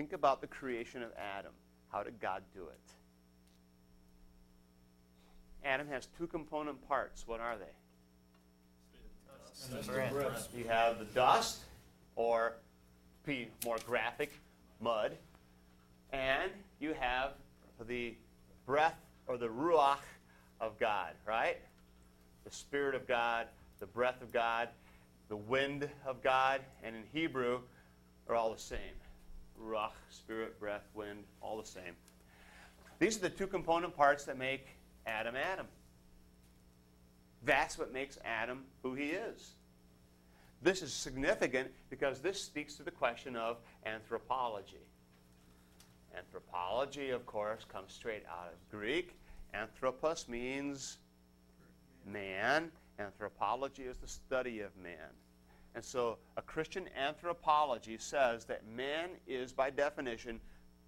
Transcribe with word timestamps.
Think 0.00 0.14
about 0.14 0.40
the 0.40 0.46
creation 0.46 1.02
of 1.02 1.10
Adam. 1.36 1.52
How 1.92 2.02
did 2.02 2.18
God 2.20 2.42
do 2.54 2.62
it? 2.62 2.80
Adam 5.62 5.86
has 5.88 6.08
two 6.16 6.26
component 6.26 6.88
parts. 6.88 7.24
What 7.26 7.38
are 7.38 7.56
they? 7.58 7.66
You 10.56 10.64
have 10.68 10.98
the 10.98 11.04
dust, 11.04 11.58
or 12.16 12.54
be 13.26 13.48
more 13.62 13.76
graphic, 13.86 14.32
mud, 14.80 15.18
and 16.14 16.50
you 16.78 16.94
have 16.98 17.32
the 17.86 18.14
breath 18.64 18.96
or 19.26 19.36
the 19.36 19.48
ruach 19.48 19.98
of 20.62 20.78
God, 20.78 21.12
right? 21.28 21.58
The 22.44 22.50
Spirit 22.50 22.94
of 22.94 23.06
God, 23.06 23.48
the 23.80 23.86
breath 23.86 24.22
of 24.22 24.32
God, 24.32 24.70
the 25.28 25.36
wind 25.36 25.90
of 26.06 26.22
God, 26.22 26.62
and 26.82 26.96
in 26.96 27.02
Hebrew 27.12 27.60
are 28.30 28.34
all 28.34 28.50
the 28.50 28.58
same. 28.58 28.78
Ruach, 29.62 29.92
spirit, 30.08 30.58
breath, 30.58 30.88
wind, 30.94 31.24
all 31.40 31.60
the 31.60 31.66
same. 31.66 31.94
These 32.98 33.16
are 33.18 33.20
the 33.20 33.30
two 33.30 33.46
component 33.46 33.96
parts 33.96 34.24
that 34.24 34.38
make 34.38 34.66
Adam 35.06 35.34
Adam. 35.36 35.66
That's 37.44 37.78
what 37.78 37.92
makes 37.92 38.18
Adam 38.24 38.64
who 38.82 38.94
he 38.94 39.10
is. 39.10 39.52
This 40.62 40.82
is 40.82 40.92
significant 40.92 41.70
because 41.88 42.20
this 42.20 42.42
speaks 42.42 42.74
to 42.74 42.82
the 42.82 42.90
question 42.90 43.34
of 43.34 43.58
anthropology. 43.86 44.84
Anthropology, 46.16 47.10
of 47.10 47.24
course, 47.24 47.64
comes 47.64 47.92
straight 47.92 48.24
out 48.28 48.52
of 48.52 48.70
Greek. 48.70 49.16
Anthropos 49.54 50.28
means 50.28 50.98
man. 52.04 52.70
Anthropology 52.98 53.84
is 53.84 53.96
the 53.96 54.08
study 54.08 54.60
of 54.60 54.76
man. 54.76 55.14
And 55.74 55.84
so 55.84 56.18
a 56.36 56.42
Christian 56.42 56.88
anthropology 56.96 57.96
says 57.98 58.44
that 58.46 58.66
man 58.66 59.10
is, 59.26 59.52
by 59.52 59.70
definition, 59.70 60.40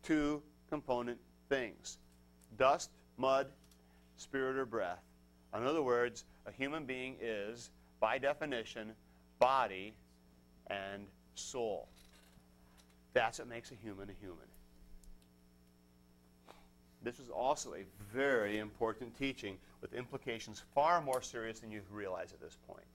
two 0.02 0.42
component 0.68 1.18
things 1.48 1.98
dust, 2.56 2.90
mud, 3.16 3.46
spirit, 4.16 4.56
or 4.56 4.66
breath. 4.66 5.02
In 5.54 5.64
other 5.66 5.82
words, 5.82 6.24
a 6.46 6.52
human 6.52 6.84
being 6.84 7.16
is, 7.20 7.70
by 8.00 8.18
definition, 8.18 8.92
body 9.38 9.94
and 10.68 11.06
soul. 11.34 11.88
That's 13.12 13.38
what 13.38 13.48
makes 13.48 13.70
a 13.70 13.74
human 13.74 14.08
a 14.10 14.14
human. 14.20 14.38
This 17.02 17.18
is 17.18 17.28
also 17.28 17.74
a 17.74 17.84
very 18.14 18.58
important 18.58 19.16
teaching 19.18 19.58
with 19.80 19.92
implications 19.92 20.62
far 20.74 21.00
more 21.00 21.20
serious 21.20 21.60
than 21.60 21.70
you 21.70 21.82
realize 21.90 22.32
at 22.32 22.40
this 22.40 22.56
point. 22.66 22.86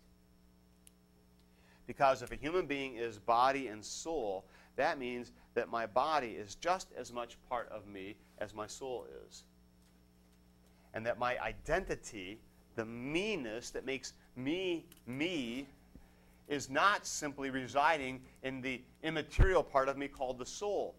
Because 1.88 2.22
if 2.22 2.32
a 2.32 2.36
human 2.36 2.66
being 2.66 2.96
is 2.96 3.18
body 3.18 3.68
and 3.68 3.84
soul, 3.84 4.46
that 4.76 5.00
means 5.00 5.32
that 5.56 5.70
my 5.70 5.86
body 5.86 6.32
is 6.32 6.56
just 6.56 6.90
as 6.98 7.12
much 7.12 7.38
part 7.50 7.70
of 7.72 7.88
me 7.88 8.16
as 8.38 8.54
my 8.54 8.68
soul 8.68 9.08
is. 9.26 9.44
And 10.94 11.06
that 11.06 11.18
my 11.18 11.40
identity, 11.40 12.40
the 12.76 12.86
meanness 12.86 13.72
that 13.72 13.86
makes 13.86 14.14
me 14.36 14.86
me, 15.08 15.66
is 16.48 16.70
not 16.70 17.06
simply 17.06 17.50
residing 17.50 18.22
in 18.44 18.62
the 18.62 18.82
immaterial 19.04 19.64
part 19.64 19.90
of 19.90 19.98
me 19.98 20.08
called 20.08 20.38
the 20.38 20.46
soul. 20.46 20.96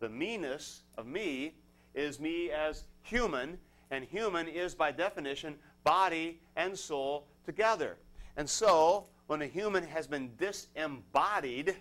The 0.00 0.08
meanness 0.08 0.82
of 0.98 1.06
me 1.06 1.54
is 1.94 2.20
me 2.20 2.50
as 2.50 2.84
human, 3.02 3.58
and 3.90 4.04
human 4.04 4.48
is 4.48 4.74
by 4.74 4.90
definition 4.90 5.56
body 5.84 6.40
and 6.56 6.76
soul 6.76 7.26
together. 7.44 7.96
And 8.36 8.48
so, 8.48 9.06
when 9.26 9.42
a 9.42 9.46
human 9.46 9.84
has 9.84 10.06
been 10.06 10.30
disembodied 10.36 11.76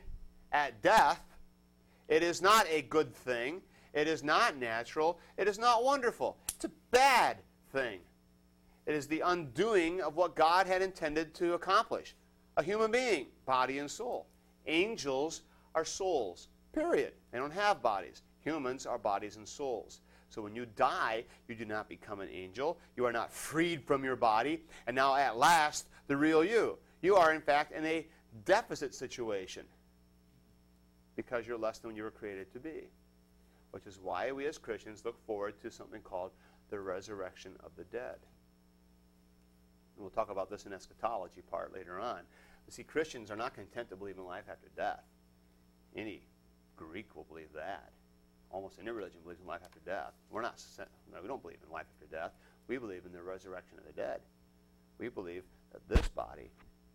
at 0.52 0.82
death, 0.82 1.22
it 2.08 2.24
is 2.24 2.42
not 2.42 2.66
a 2.70 2.82
good 2.84 3.14
thing. 3.14 3.62
It 3.94 4.08
is 4.08 4.24
not 4.24 4.58
natural. 4.58 5.20
It 5.38 5.48
is 5.48 5.60
not 5.60 5.84
wonderful. 5.84 6.38
It's 6.56 6.66
a 6.66 6.72
bad 6.92 7.38
thing. 7.72 8.00
It 8.86 8.96
is 8.96 9.08
the 9.08 9.22
undoing 9.22 10.02
of 10.02 10.16
what 10.16 10.36
God 10.36 10.68
had 10.68 10.82
intended 10.82 11.34
to 11.36 11.54
accomplish. 11.54 12.16
A 12.58 12.64
human 12.64 12.92
being, 12.92 13.28
body 13.46 13.80
and 13.80 13.90
soul. 13.90 14.28
Angels 14.68 15.42
are 15.76 15.86
souls, 15.86 16.50
period. 16.74 17.14
They 17.32 17.40
don't 17.40 17.54
have 17.54 17.82
bodies. 17.82 18.24
Humans 18.42 18.86
are 18.86 18.98
bodies 18.98 19.38
and 19.38 19.48
souls. 19.48 20.02
So 20.30 20.42
when 20.42 20.56
you 20.56 20.66
die, 20.76 21.26
you 21.48 21.56
do 21.56 21.66
not 21.66 21.88
become 21.88 22.20
an 22.20 22.30
angel. 22.32 22.78
You 22.98 23.06
are 23.06 23.12
not 23.12 23.32
freed 23.32 23.84
from 23.84 24.04
your 24.04 24.16
body, 24.16 24.64
and 24.88 24.96
now 24.96 25.16
at 25.16 25.38
last, 25.38 25.88
the 26.08 26.18
real 26.18 26.44
you. 26.44 26.78
You 27.04 27.18
are, 27.18 27.34
in 27.34 27.42
fact, 27.42 27.74
in 27.74 27.86
a 27.86 28.08
deficit 28.46 28.96
situation 28.96 29.66
because 31.16 31.46
you're 31.46 31.58
less 31.58 31.80
than 31.80 31.96
you 31.96 32.04
were 32.04 32.12
created 32.12 32.52
to 32.54 32.60
be. 32.60 32.90
Which 33.72 33.86
is 33.86 34.00
why 34.02 34.32
we 34.32 34.48
as 34.48 34.58
Christians 34.58 35.04
look 35.04 35.24
forward 35.28 35.60
to 35.62 35.70
something 35.70 36.02
called 36.02 36.32
the 36.70 36.80
resurrection 36.80 37.52
of 37.64 37.72
the 37.76 37.84
dead. 37.84 38.16
And 39.96 40.00
we'll 40.00 40.12
talk 40.12 40.32
about 40.32 40.50
this 40.50 40.66
in 40.66 40.72
eschatology 40.72 41.42
part 41.52 41.74
later 41.74 42.00
on. 42.00 42.20
But 42.66 42.74
see, 42.74 42.84
Christians 42.84 43.30
are 43.30 43.36
not 43.36 43.54
content 43.54 43.90
to 43.90 43.98
believe 43.98 44.18
in 44.18 44.26
life 44.26 44.46
after 44.50 44.70
death. 44.76 45.04
Any 45.96 46.22
Greek 46.78 47.16
will 47.16 47.26
believe 47.26 47.52
that. 47.54 47.92
Almost 48.50 48.80
any 48.80 48.92
religion 48.92 49.20
believes 49.24 49.42
in 49.42 49.48
life 49.48 49.62
after 49.64 49.80
death. 49.86 50.14
We're 50.32 50.42
not. 50.42 50.64
No, 51.12 51.22
we 51.22 51.28
don't 51.28 51.42
believe 51.42 51.58
in 51.66 51.72
life 51.72 51.86
after 51.96 52.16
death. 52.16 52.32
We 52.68 52.78
believe 52.78 53.06
in 53.06 53.12
the 53.12 53.22
resurrection 53.22 53.78
of 53.78 53.86
the 53.86 54.02
dead. 54.02 54.22
We 55.00 55.10
believe 55.10 55.44
that 55.74 55.82
this 55.90 56.08
body 56.08 56.50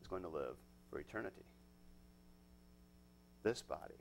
is 0.08 0.10
going 0.10 0.22
to 0.22 0.28
live 0.28 0.56
for 0.90 0.98
eternity. 0.98 1.44
This 3.42 3.62
body 3.62 3.94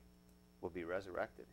will 0.60 0.70
be 0.70 0.84
resurrected. 0.84 1.46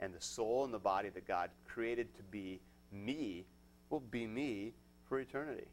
And 0.00 0.12
the 0.12 0.20
soul 0.20 0.64
and 0.64 0.74
the 0.74 0.78
body 0.78 1.08
that 1.10 1.26
God 1.26 1.50
created 1.68 2.14
to 2.16 2.22
be 2.24 2.60
me 2.90 3.44
will 3.90 4.00
be 4.00 4.26
me 4.26 4.72
for 5.08 5.20
eternity. 5.20 5.68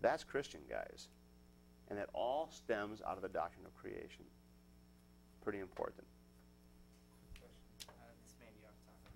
That's 0.00 0.22
Christian, 0.22 0.60
guys. 0.70 1.08
And 1.88 1.98
it 1.98 2.08
all 2.12 2.48
stems 2.52 3.00
out 3.06 3.16
of 3.16 3.22
the 3.22 3.28
doctrine 3.28 3.66
of 3.66 3.74
creation. 3.76 4.24
Pretty 5.42 5.58
important. 5.58 6.04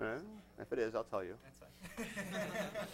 Uh, 0.00 0.18
if 0.58 0.72
it 0.72 0.78
is, 0.78 0.94
I'll 0.94 1.04
tell 1.04 1.22
you. 1.22 1.34
That's 1.44 1.58
fine. 1.58 2.06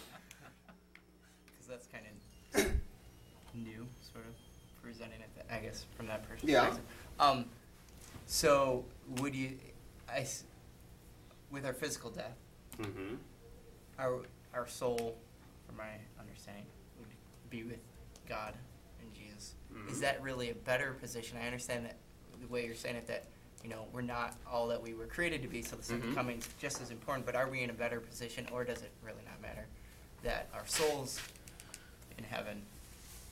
Because 1.45 1.67
that's 1.67 1.87
kind 1.87 2.05
of 2.53 2.71
new, 3.53 3.87
sort 4.01 4.25
of 4.25 4.46
presenting 4.87 5.19
it, 5.19 5.45
I 5.51 5.57
guess, 5.59 5.85
from 5.97 6.07
that 6.07 6.23
perspective. 6.23 6.49
Yeah. 6.49 6.73
Um, 7.19 7.45
so 8.25 8.85
would 9.17 9.35
you, 9.35 9.51
I, 10.09 10.25
with 11.51 11.65
our 11.65 11.73
physical 11.73 12.09
death, 12.09 12.35
Mm-hmm. 12.79 13.15
our 13.97 14.19
our 14.53 14.67
soul, 14.67 15.17
from 15.65 15.77
my 15.77 15.89
understanding, 16.19 16.63
would 16.99 17.07
be 17.49 17.63
with 17.63 17.79
God 18.29 18.53
and 19.01 19.11
Jesus. 19.15 19.55
Is 19.89 19.97
Mhm. 19.97 20.01
that 20.01 20.21
really 20.21 20.51
a 20.51 20.53
better 20.53 20.93
position? 20.93 21.39
I 21.41 21.45
understand 21.47 21.85
that 21.87 21.95
the 22.39 22.45
way 22.47 22.65
you're 22.67 22.75
saying 22.75 22.97
it, 22.97 23.07
that 23.07 23.25
you 23.63 23.69
know 23.71 23.87
we're 23.91 24.01
not 24.03 24.35
all 24.49 24.67
that 24.67 24.79
we 24.81 24.93
were 24.93 25.07
created 25.07 25.41
to 25.41 25.47
be, 25.47 25.63
so 25.63 25.75
the 25.75 25.81
second 25.83 26.11
Mhm. 26.11 26.15
coming 26.15 26.37
is 26.37 26.47
just 26.59 26.79
as 26.81 26.91
important. 26.91 27.25
But 27.25 27.35
are 27.35 27.49
we 27.49 27.63
in 27.63 27.71
a 27.71 27.73
better 27.73 27.99
position, 27.99 28.47
or 28.51 28.63
does 28.63 28.83
it 28.83 28.91
really 29.03 29.23
not 29.25 29.41
matter 29.41 29.65
that 30.21 30.47
our 30.53 30.67
souls 30.67 31.19
in 32.19 32.23
heaven, 32.25 32.63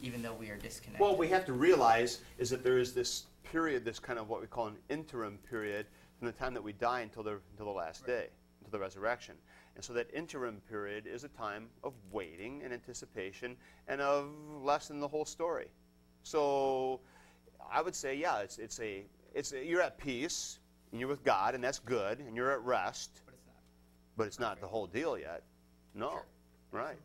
even 0.02 0.22
though 0.22 0.34
we 0.34 0.50
are 0.50 0.58
disconnected? 0.58 1.00
Well, 1.02 1.16
we 1.16 1.28
have 1.30 1.46
to 1.46 1.54
realize 1.54 2.20
is 2.38 2.50
that 2.50 2.64
there 2.64 2.78
is 2.78 2.94
this 2.94 3.26
period, 3.44 3.86
this 3.86 4.00
kind 4.00 4.20
of 4.20 4.30
what 4.30 4.42
we 4.42 4.48
call 4.48 4.68
an 4.68 4.78
interim 4.90 5.38
period, 5.50 5.86
from 6.18 6.28
the 6.28 6.34
time 6.34 6.54
that 6.54 6.64
we 6.64 6.74
die 6.74 7.02
until 7.02 7.24
the 7.24 7.40
until 7.52 7.66
the 7.66 7.72
last 7.72 8.06
day, 8.06 8.28
until 8.60 8.72
the 8.72 8.80
resurrection. 8.80 9.36
And 9.76 9.84
so 9.84 9.92
that 9.94 10.08
interim 10.14 10.62
period 10.70 11.06
is 11.06 11.26
a 11.26 11.28
time 11.30 11.68
of 11.84 11.94
waiting 12.12 12.62
and 12.64 12.74
anticipation 12.74 13.58
and 13.90 14.00
of 14.00 14.30
less 14.64 14.88
than 14.88 15.00
the 15.02 15.08
whole 15.08 15.26
story. 15.26 15.68
So 16.24 17.02
I 17.72 17.82
would 17.82 17.96
say, 17.96 18.16
yeah, 18.16 18.40
it's 18.40 18.58
it's 18.58 18.80
a 18.80 19.06
it's 19.34 19.52
a, 19.54 19.64
you're 19.66 19.82
at 19.82 19.98
peace 19.98 20.60
and 20.92 21.00
you're 21.00 21.10
with 21.10 21.24
God 21.24 21.56
and 21.56 21.64
that's 21.64 21.80
good 21.80 22.20
and 22.20 22.36
you're 22.38 22.52
at 22.52 22.62
rest, 22.62 23.22
but 23.26 23.34
it's 23.34 23.46
not. 23.46 23.56
but 24.18 24.28
it's 24.28 24.40
not 24.40 24.62
the 24.62 24.68
whole 24.68 24.88
deal 24.88 25.18
yet. 25.18 25.44
No, 25.94 26.10
Sure. 26.10 26.26
right? 26.72 26.98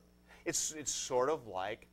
It's 0.44 0.72
it's 0.72 0.92
sort 0.92 1.28
of 1.28 1.46
like 1.48 1.86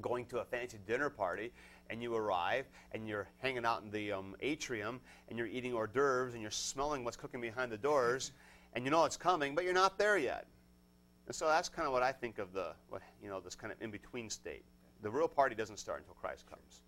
going 0.00 0.26
to 0.26 0.38
a 0.38 0.44
fancy 0.44 0.78
dinner 0.86 1.10
party 1.10 1.52
and 1.88 2.02
you 2.02 2.14
arrive 2.14 2.66
and 2.92 3.08
you're 3.08 3.28
hanging 3.38 3.64
out 3.64 3.82
in 3.82 3.90
the 3.90 4.12
um, 4.12 4.36
atrium 4.40 5.00
and 5.28 5.38
you're 5.38 5.48
eating 5.48 5.72
hors 5.72 5.88
d'oeuvres 5.88 6.34
and 6.34 6.42
you're 6.42 6.50
smelling 6.50 7.04
what's 7.04 7.16
cooking 7.16 7.40
behind 7.40 7.70
the 7.70 7.78
doors 7.78 8.32
and 8.74 8.84
you 8.84 8.90
know 8.90 9.04
it's 9.04 9.16
coming, 9.16 9.54
but 9.54 9.64
you're 9.64 9.74
not 9.74 9.98
there 9.98 10.16
yet. 10.16 10.46
And 11.26 11.34
so 11.34 11.46
that's 11.46 11.68
kind 11.68 11.86
of 11.86 11.92
what 11.92 12.02
I 12.02 12.12
think 12.12 12.38
of 12.38 12.52
the 12.52 12.72
what 12.88 13.02
you 13.22 13.28
know 13.28 13.40
this 13.40 13.54
kind 13.54 13.72
of 13.72 13.80
in 13.80 13.90
between 13.90 14.30
state. 14.30 14.64
The 15.02 15.10
real 15.10 15.28
party 15.28 15.54
doesn't 15.54 15.78
start 15.78 16.00
until 16.00 16.14
Christ 16.14 16.44
comes. 16.48 16.82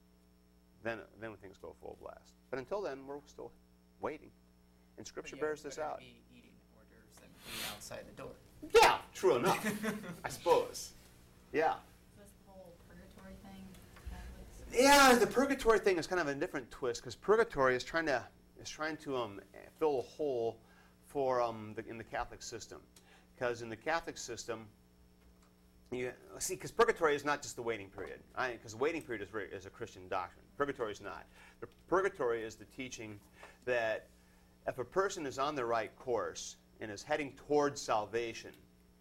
Then 0.83 0.99
then 1.21 1.35
things 1.41 1.59
go 1.59 1.75
full 1.81 1.97
blast. 2.01 2.35
But 2.51 2.59
until 2.59 2.83
then, 2.83 3.07
we're 3.07 3.21
still 3.27 3.53
waiting. 4.01 4.31
And 4.99 5.07
Scripture 5.07 5.37
yeah, 5.37 5.43
bears 5.43 5.63
this 5.63 5.79
out. 5.79 5.99
Be 5.99 6.23
eating 6.37 6.51
hors 6.75 6.85
d'oeuvres 6.91 7.21
than 7.21 7.31
being 7.47 7.73
outside 7.73 8.05
the 8.09 8.21
door. 8.21 8.33
Yeah, 8.75 8.99
true 9.15 9.37
enough. 9.37 9.65
I 10.25 10.29
suppose. 10.29 10.93
Yeah. 11.53 11.75
This 12.19 12.33
whole 12.47 12.73
purgatory 12.89 13.35
thing, 13.43 13.63
Catholics. 14.11 14.72
Yeah, 14.83 15.15
the 15.15 15.29
purgatory 15.29 15.79
thing 15.79 15.97
is 15.97 16.09
kind 16.09 16.21
of 16.21 16.27
a 16.27 16.35
different 16.35 16.69
twist 16.73 17.03
because 17.03 17.15
purgatory 17.15 17.77
is 17.77 17.85
trying 17.85 18.07
to 18.07 18.21
is 18.61 18.69
trying 18.69 18.97
to 18.97 19.17
um, 19.17 19.41
fill 19.79 20.01
a 20.01 20.03
hole 20.03 20.59
for 21.07 21.41
um, 21.41 21.73
the, 21.77 21.87
in 21.89 21.99
the 21.99 22.05
Catholic 22.05 22.43
system. 22.43 22.81
Because 23.33 23.63
in 23.63 23.69
the 23.69 23.77
Catholic 23.77 24.19
system, 24.19 24.67
you, 25.93 26.11
see, 26.41 26.55
because 26.55 26.73
purgatory 26.73 27.15
is 27.15 27.25
not 27.25 27.43
just 27.43 27.55
the 27.55 27.63
waiting 27.63 27.91
period. 27.91 28.19
Because 28.37 28.75
waiting 28.75 29.03
period 29.03 29.23
is, 29.23 29.29
very, 29.29 29.47
is 29.53 29.67
a 29.67 29.71
Christian 29.71 30.09
doctrine. 30.09 30.45
Purgatory 30.59 30.91
is 30.91 31.01
not. 31.01 31.27
The 31.61 31.69
purgatory 31.87 32.43
is 32.43 32.57
the 32.57 32.65
teaching 32.65 33.21
that 33.67 34.09
if 34.67 34.81
a 34.81 34.85
person 34.85 35.27
is 35.27 35.39
on 35.39 35.55
the 35.55 35.65
right 35.65 35.97
course 35.97 36.57
and 36.81 36.91
is 36.91 37.05
heading 37.05 37.35
towards 37.47 37.81
salvation, 37.81 38.51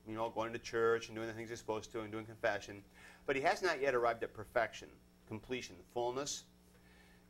you 0.08 0.14
know, 0.14 0.30
going 0.30 0.54
to 0.54 0.60
church 0.60 1.08
and 1.08 1.16
doing 1.16 1.28
the 1.28 1.34
things 1.34 1.50
he's 1.50 1.58
supposed 1.58 1.92
to 1.94 2.02
and 2.02 2.12
doing 2.12 2.26
confession, 2.26 2.84
but 3.26 3.36
he 3.36 3.42
has 3.42 3.64
not 3.64 3.82
yet 3.82 3.96
arrived 3.96 4.22
at 4.22 4.32
perfection, 4.32 4.88
completion, 5.32 5.78
the 5.78 5.94
fullness, 5.94 6.44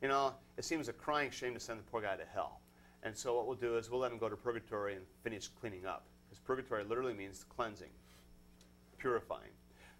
you 0.02 0.08
know, 0.08 0.34
it 0.56 0.64
seems 0.64 0.88
a 0.88 0.92
crying 0.92 1.30
shame 1.30 1.54
to 1.54 1.60
send 1.60 1.78
the 1.78 1.84
poor 1.84 2.02
guy 2.02 2.16
to 2.16 2.24
hell. 2.34 2.60
And 3.04 3.16
so 3.16 3.36
what 3.36 3.46
we'll 3.46 3.54
do 3.54 3.76
is 3.76 3.90
we'll 3.90 4.00
let 4.00 4.10
him 4.10 4.18
go 4.18 4.28
to 4.28 4.34
purgatory 4.36 4.96
and 4.96 5.04
finish 5.22 5.46
cleaning 5.46 5.86
up. 5.86 6.04
Because 6.28 6.40
purgatory 6.40 6.82
literally 6.82 7.14
means 7.14 7.44
cleansing, 7.44 7.90
purifying. 8.98 9.52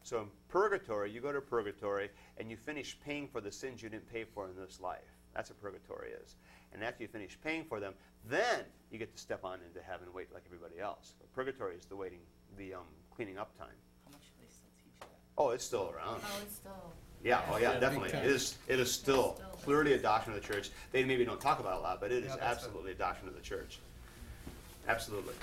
So 0.02 0.18
in 0.18 0.26
purgatory, 0.48 1.12
you 1.12 1.20
go 1.20 1.32
to 1.32 1.40
purgatory 1.40 2.10
and 2.38 2.50
you 2.50 2.56
finish 2.56 2.98
paying 3.04 3.28
for 3.28 3.40
the 3.40 3.52
sins 3.52 3.80
you 3.80 3.88
didn't 3.88 4.12
pay 4.12 4.24
for 4.24 4.48
in 4.48 4.56
this 4.56 4.80
life. 4.80 4.98
That's 5.32 5.50
what 5.50 5.62
purgatory 5.62 6.10
is. 6.24 6.34
And 6.72 6.82
after 6.82 7.04
you 7.04 7.08
finish 7.08 7.38
paying 7.44 7.64
for 7.64 7.78
them, 7.78 7.94
then 8.28 8.64
you 8.90 8.98
get 8.98 9.14
to 9.14 9.22
step 9.22 9.44
on 9.44 9.60
into 9.64 9.80
heaven 9.80 10.06
and 10.06 10.14
wait 10.14 10.34
like 10.34 10.42
everybody 10.46 10.80
else. 10.80 11.14
But 11.20 11.32
purgatory 11.32 11.76
is 11.76 11.84
the 11.84 11.94
waiting, 11.94 12.20
the 12.58 12.74
um, 12.74 12.90
cleaning 13.14 13.38
up 13.38 13.56
time. 13.56 13.78
How 14.04 14.10
much 14.10 14.22
do 14.22 14.44
they 14.44 14.50
still 14.50 14.70
teach 14.82 14.98
that? 14.98 15.20
Oh, 15.38 15.50
it's 15.50 15.64
still 15.64 15.92
around. 15.94 16.20
Oh, 16.24 16.40
it's 16.42 16.56
still, 16.56 16.92
Yeah, 17.24 17.40
oh 17.50 17.56
yeah, 17.58 17.72
Yeah, 17.74 17.80
definitely. 17.80 18.08
big 18.10 18.18
It 18.18 18.22
time. 18.22 18.30
is, 18.30 18.56
it 18.68 18.80
is 18.80 18.90
still 18.92 19.34
Still. 19.36 19.46
clearly 19.64 19.92
a 19.92 19.98
doctrine 19.98 20.36
of 20.36 20.42
the 20.42 20.48
church. 20.52 20.70
They 20.90 21.04
maybe 21.04 21.24
don't 21.24 21.40
talk 21.40 21.60
about 21.60 21.74
it 21.74 21.78
a 21.78 21.82
lot, 21.82 22.00
but 22.00 22.10
it 22.10 22.18
is 22.24 22.30
Yeah, 22.30 22.36
that's 22.36 22.42
right. 22.42 22.50
absolutely 22.52 22.92
a 22.92 22.96
doctrine 22.96 23.28
of 23.28 23.34
the 23.34 23.40
church. 23.40 23.78
Absolutely. 24.88 25.34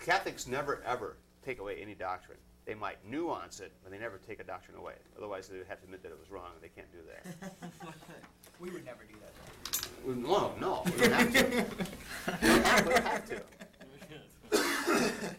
Catholics 0.00 0.46
never 0.46 0.82
ever 0.86 1.16
take 1.44 1.58
away 1.58 1.76
any 1.82 1.94
doctrine. 1.94 2.38
They 2.64 2.74
might 2.74 2.98
nuance 3.04 3.60
it, 3.60 3.72
but 3.82 3.90
they 3.92 3.98
never 3.98 4.18
take 4.18 4.38
a 4.40 4.44
doctrine 4.44 4.76
away. 4.76 4.94
Otherwise, 5.16 5.48
they 5.48 5.58
would 5.58 5.66
have 5.66 5.78
to 5.80 5.84
admit 5.84 6.02
that 6.02 6.10
it 6.12 6.18
was 6.18 6.30
wrong, 6.30 6.50
and 6.54 6.62
they 6.62 6.68
can't 6.68 6.90
do 6.92 6.98
that. 7.08 7.52
We 8.60 8.68
would 8.68 8.84
never 8.84 9.04
do 9.04 9.14
that. 9.20 9.32
though. 10.04 10.12
Well, 10.12 10.52
No, 10.60 10.60
no, 10.60 10.82
we 10.84 10.90
don't 11.00 11.12
have 11.12 11.32
to. 11.32 11.44
We 11.46 12.48
don't 12.48 12.86
we 12.86 12.92
don't 12.92 13.04
have 13.06 13.26
to. 13.30 13.42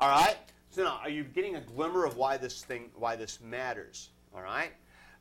All 0.00 0.08
right. 0.10 0.36
So 0.76 0.84
now, 0.84 1.00
are 1.02 1.08
you 1.08 1.24
getting 1.24 1.56
a 1.56 1.60
glimmer 1.62 2.04
of 2.04 2.18
why 2.18 2.36
this 2.36 2.62
thing, 2.62 2.90
why 2.94 3.16
this 3.16 3.40
matters? 3.40 4.10
All 4.34 4.42
right. 4.42 4.72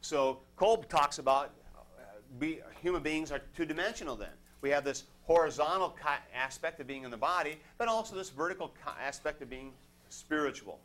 So 0.01 0.39
Kolb 0.57 0.89
talks 0.89 1.17
about 1.17 1.51
uh, 1.77 2.01
be, 2.39 2.59
human 2.81 3.01
beings 3.01 3.31
are 3.31 3.39
two-dimensional. 3.55 4.17
Then 4.17 4.33
we 4.59 4.69
have 4.71 4.83
this 4.83 5.05
horizontal 5.23 5.95
aspect 6.35 6.81
of 6.81 6.87
being 6.87 7.05
in 7.05 7.09
the 7.09 7.15
body, 7.15 7.57
but 7.77 7.87
also 7.87 8.17
this 8.17 8.29
vertical 8.29 8.73
aspect 9.01 9.41
of 9.41 9.49
being 9.49 9.71
spiritual. 10.09 10.77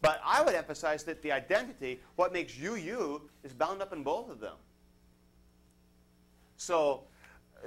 But 0.00 0.22
I 0.24 0.40
would 0.40 0.54
emphasize 0.54 1.04
that 1.04 1.20
the 1.20 1.32
identity, 1.32 2.00
what 2.16 2.32
makes 2.32 2.56
you 2.56 2.76
you, 2.76 3.20
is 3.44 3.52
bound 3.52 3.82
up 3.82 3.92
in 3.92 4.02
both 4.02 4.30
of 4.30 4.40
them. 4.40 4.56
So 6.56 7.02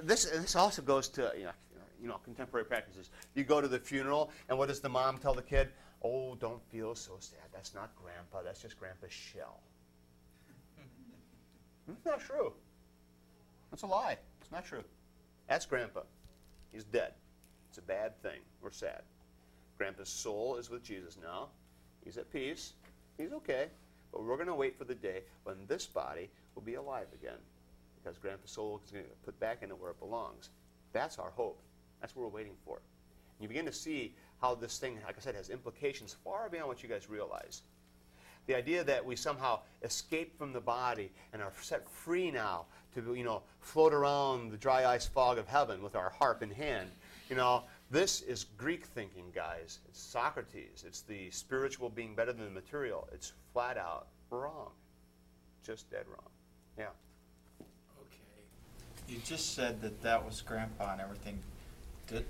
this 0.02 0.24
this 0.24 0.56
also 0.56 0.82
goes 0.82 1.08
to 1.10 1.32
you 1.38 1.44
know, 1.44 1.52
you 2.00 2.08
know 2.08 2.18
contemporary 2.24 2.64
practices. 2.64 3.10
You 3.34 3.44
go 3.44 3.60
to 3.60 3.68
the 3.68 3.78
funeral, 3.78 4.30
and 4.48 4.58
what 4.58 4.68
does 4.68 4.80
the 4.80 4.88
mom 4.88 5.18
tell 5.18 5.34
the 5.34 5.42
kid? 5.42 5.68
Oh, 6.02 6.34
don't 6.36 6.62
feel 6.70 6.94
so 6.94 7.12
sad. 7.18 7.40
That's 7.52 7.74
not 7.74 7.90
grandpa. 8.02 8.42
That's 8.42 8.60
just 8.60 8.78
grandpa's 8.78 9.12
shell. 9.12 9.60
That's 11.86 12.04
not 12.04 12.20
true. 12.20 12.52
That's 13.70 13.82
a 13.82 13.86
lie. 13.86 14.18
It's 14.40 14.52
not 14.52 14.64
true. 14.64 14.84
That's 15.48 15.66
grandpa. 15.66 16.00
He's 16.72 16.84
dead. 16.84 17.12
It's 17.68 17.78
a 17.78 17.82
bad 17.82 18.20
thing. 18.22 18.40
We're 18.60 18.70
sad. 18.70 19.02
Grandpa's 19.78 20.08
soul 20.08 20.56
is 20.56 20.70
with 20.70 20.82
Jesus 20.82 21.18
now. 21.20 21.48
He's 22.04 22.16
at 22.16 22.30
peace. 22.32 22.74
He's 23.18 23.32
okay. 23.32 23.66
But 24.12 24.24
we're 24.24 24.36
going 24.36 24.46
to 24.46 24.54
wait 24.54 24.78
for 24.78 24.84
the 24.84 24.94
day 24.94 25.22
when 25.44 25.56
this 25.66 25.86
body 25.86 26.30
will 26.54 26.62
be 26.62 26.74
alive 26.74 27.08
again 27.12 27.38
because 27.96 28.18
Grandpa's 28.18 28.50
soul 28.50 28.80
is 28.84 28.90
going 28.90 29.04
to 29.04 29.10
get 29.10 29.22
put 29.24 29.38
back 29.40 29.62
into 29.62 29.74
where 29.74 29.90
it 29.90 29.98
belongs. 29.98 30.50
That's 30.92 31.18
our 31.18 31.30
hope. 31.30 31.60
That's 32.00 32.14
what 32.14 32.22
we're 32.22 32.36
waiting 32.36 32.56
for. 32.64 32.76
And 32.76 33.42
you 33.42 33.48
begin 33.48 33.66
to 33.66 33.72
see 33.72 34.14
how 34.40 34.54
this 34.54 34.78
thing, 34.78 34.98
like 35.06 35.16
I 35.18 35.20
said, 35.20 35.34
has 35.34 35.50
implications 35.50 36.16
far 36.24 36.48
beyond 36.48 36.68
what 36.68 36.82
you 36.82 36.88
guys 36.88 37.08
realize. 37.08 37.62
The 38.46 38.54
idea 38.54 38.84
that 38.84 39.04
we 39.04 39.16
somehow 39.16 39.60
escape 39.82 40.38
from 40.38 40.52
the 40.52 40.60
body 40.60 41.10
and 41.32 41.42
are 41.42 41.52
set 41.60 41.88
free 41.90 42.30
now 42.30 42.66
to, 42.94 43.14
you 43.14 43.24
know, 43.24 43.42
float 43.60 43.92
around 43.92 44.50
the 44.52 44.56
dry 44.56 44.86
ice 44.86 45.06
fog 45.06 45.38
of 45.38 45.48
heaven 45.48 45.82
with 45.82 45.96
our 45.96 46.10
harp 46.10 46.42
in 46.42 46.50
hand. 46.50 46.90
You 47.28 47.36
know, 47.36 47.64
this 47.90 48.22
is 48.22 48.44
Greek 48.56 48.86
thinking, 48.86 49.24
guys. 49.34 49.80
It's 49.88 50.00
Socrates. 50.00 50.84
It's 50.86 51.00
the 51.00 51.30
spiritual 51.30 51.90
being 51.90 52.14
better 52.14 52.32
than 52.32 52.44
the 52.44 52.50
material. 52.50 53.08
It's 53.12 53.32
flat 53.52 53.76
out 53.76 54.06
wrong. 54.30 54.70
Just 55.64 55.90
dead 55.90 56.04
wrong. 56.06 56.30
Yeah. 56.78 56.86
Okay. 58.00 59.08
You 59.08 59.18
just 59.24 59.54
said 59.54 59.80
that 59.82 60.00
that 60.02 60.24
was 60.24 60.40
grandpa 60.40 60.92
and 60.92 61.00
everything. 61.00 61.38
The, 62.06 62.22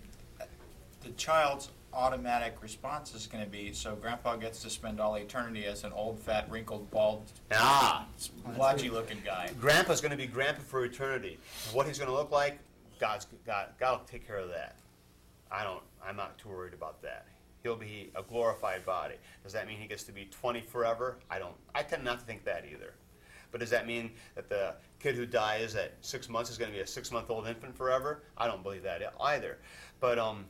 the 1.02 1.10
child's 1.16 1.70
automatic 1.92 2.56
response 2.62 3.14
is 3.14 3.26
going 3.26 3.42
to 3.42 3.50
be 3.50 3.72
so 3.72 3.94
grandpa 3.94 4.36
gets 4.36 4.60
to 4.62 4.70
spend 4.70 5.00
all 5.00 5.14
eternity 5.16 5.64
as 5.64 5.84
an 5.84 5.92
old, 5.92 6.18
fat, 6.18 6.50
wrinkled, 6.50 6.90
bald, 6.90 7.30
Ah, 7.52 8.06
splodgy 8.18 8.90
looking 8.90 9.18
guy. 9.24 9.50
Grandpa's 9.60 10.00
going 10.00 10.10
to 10.10 10.16
be 10.16 10.26
grandpa 10.26 10.62
for 10.62 10.84
eternity. 10.84 11.38
What 11.72 11.86
he's 11.86 11.98
going 11.98 12.10
to 12.10 12.14
look 12.16 12.30
like, 12.30 12.58
God's 12.98 13.26
God, 13.46 13.68
God 13.78 14.00
will 14.00 14.06
take 14.06 14.26
care 14.26 14.38
of 14.38 14.48
that. 14.50 14.76
I 15.50 15.64
don't. 15.64 15.82
I'm 16.04 16.16
not 16.16 16.38
too 16.38 16.48
worried 16.48 16.74
about 16.74 17.02
that. 17.02 17.26
He'll 17.62 17.76
be 17.76 18.10
a 18.14 18.22
glorified 18.22 18.84
body. 18.84 19.16
Does 19.42 19.52
that 19.54 19.66
mean 19.66 19.78
he 19.78 19.86
gets 19.86 20.04
to 20.04 20.12
be 20.12 20.26
20 20.26 20.60
forever? 20.60 21.18
I 21.30 21.38
don't. 21.38 21.54
I 21.74 21.82
tend 21.82 22.04
not 22.04 22.20
to 22.20 22.26
think 22.26 22.44
that 22.44 22.64
either. 22.70 22.94
But 23.56 23.60
does 23.60 23.70
that 23.70 23.86
mean 23.86 24.10
that 24.34 24.50
the 24.50 24.74
kid 25.00 25.14
who 25.14 25.24
dies 25.24 25.76
at 25.76 25.94
six 26.02 26.28
months 26.28 26.50
is 26.50 26.58
going 26.58 26.70
to 26.70 26.76
be 26.76 26.82
a 26.82 26.86
six-month-old 26.86 27.48
infant 27.48 27.74
forever? 27.74 28.22
I 28.36 28.46
don't 28.46 28.62
believe 28.62 28.82
that 28.82 29.00
either. 29.18 29.56
But 29.98 30.18
um, 30.18 30.44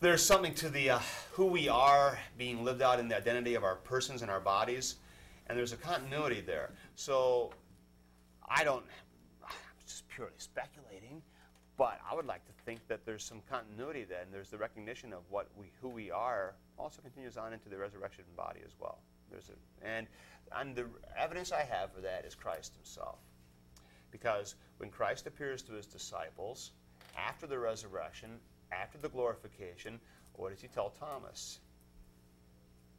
there's 0.00 0.20
something 0.20 0.54
to 0.54 0.68
the 0.68 0.90
uh, 0.90 0.98
who 1.30 1.46
we 1.46 1.68
are 1.68 2.18
being 2.36 2.64
lived 2.64 2.82
out 2.82 2.98
in 2.98 3.06
the 3.06 3.16
identity 3.16 3.54
of 3.54 3.62
our 3.62 3.76
persons 3.76 4.22
and 4.22 4.30
our 4.32 4.40
bodies, 4.40 4.96
and 5.46 5.56
there's 5.56 5.72
a 5.72 5.76
continuity 5.76 6.40
there. 6.40 6.72
So 6.96 7.52
I 8.48 8.64
don't. 8.64 8.84
I'm 9.44 9.54
just 9.86 10.08
purely 10.08 10.32
speculating, 10.38 11.22
but 11.76 12.00
I 12.10 12.16
would 12.16 12.26
like 12.26 12.44
to 12.46 12.52
think 12.66 12.80
that 12.88 13.06
there's 13.06 13.22
some 13.22 13.40
continuity 13.48 14.02
then. 14.02 14.26
There's 14.32 14.50
the 14.50 14.58
recognition 14.58 15.12
of 15.12 15.20
what 15.30 15.46
we, 15.56 15.66
who 15.80 15.90
we 15.90 16.10
are, 16.10 16.54
also 16.76 17.00
continues 17.02 17.36
on 17.36 17.52
into 17.52 17.68
the 17.68 17.78
resurrection 17.78 18.24
body 18.36 18.62
as 18.64 18.72
well. 18.80 18.98
There's 19.34 19.50
a, 19.50 19.86
and 19.86 20.06
and 20.56 20.76
the 20.76 20.86
evidence 21.18 21.50
I 21.50 21.62
have 21.62 21.92
for 21.92 22.00
that 22.00 22.24
is 22.24 22.34
Christ 22.36 22.74
Himself, 22.76 23.18
because 24.12 24.54
when 24.78 24.90
Christ 24.90 25.26
appears 25.26 25.62
to 25.62 25.72
His 25.72 25.86
disciples 25.86 26.70
after 27.18 27.46
the 27.48 27.58
resurrection, 27.58 28.38
after 28.70 28.96
the 28.98 29.08
glorification, 29.08 29.98
what 30.34 30.50
does 30.50 30.60
He 30.60 30.68
tell 30.68 30.90
Thomas? 30.90 31.58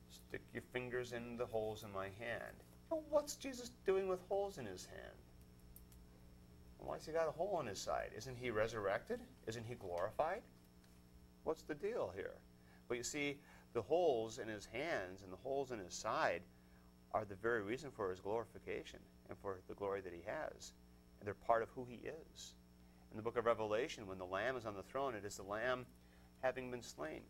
Stick 0.10 0.42
your 0.54 0.64
fingers 0.74 1.14
in 1.14 1.38
the 1.38 1.46
holes 1.46 1.84
in 1.84 1.94
my 1.94 2.06
hand. 2.20 2.56
Well, 2.90 3.04
what's 3.10 3.36
Jesus 3.36 3.72
doing 3.86 4.08
with 4.08 4.20
holes 4.28 4.58
in 4.58 4.66
his 4.66 4.86
hand? 4.86 5.18
Why's 6.78 7.06
he 7.06 7.12
got 7.12 7.28
a 7.28 7.32
hole 7.32 7.60
in 7.62 7.68
his 7.68 7.80
side? 7.80 8.12
Isn't 8.16 8.38
he 8.38 8.52
resurrected? 8.52 9.20
Isn't 9.48 9.66
he 9.66 9.76
glorified? 9.76 10.42
What's 11.44 11.64
the 11.64 11.74
deal 11.74 12.12
here? 12.16 12.36
But 12.88 12.98
you 12.98 13.04
see, 13.04 13.40
the 13.76 13.82
holes 13.82 14.40
in 14.40 14.48
his 14.48 14.66
hands 14.66 15.22
and 15.22 15.32
the 15.32 15.38
holes 15.38 15.72
in 15.72 15.80
his 15.80 15.94
side 15.94 16.42
are 17.14 17.26
the 17.26 17.36
very 17.36 17.62
reason 17.62 17.92
for 17.92 18.10
his 18.10 18.22
glorification 18.22 19.00
and 19.30 19.38
for 19.38 19.60
the 19.68 19.74
glory 19.76 20.00
that 20.02 20.14
he 20.14 20.22
has. 20.26 20.72
And 21.20 21.28
they're 21.28 21.34
part 21.34 21.62
of 21.62 21.70
who 21.76 21.86
he 21.88 22.00
is. 22.08 22.56
In 23.12 23.18
the 23.18 23.22
book 23.22 23.38
of 23.38 23.46
Revelation, 23.46 24.08
when 24.08 24.18
the 24.18 24.26
Lamb 24.26 24.56
is 24.56 24.66
on 24.66 24.76
the 24.76 24.84
throne, 24.84 25.14
it 25.14 25.26
is 25.26 25.36
the 25.36 25.44
Lamb 25.44 25.86
having 26.42 26.72
been 26.72 26.82
slain. 26.82 27.22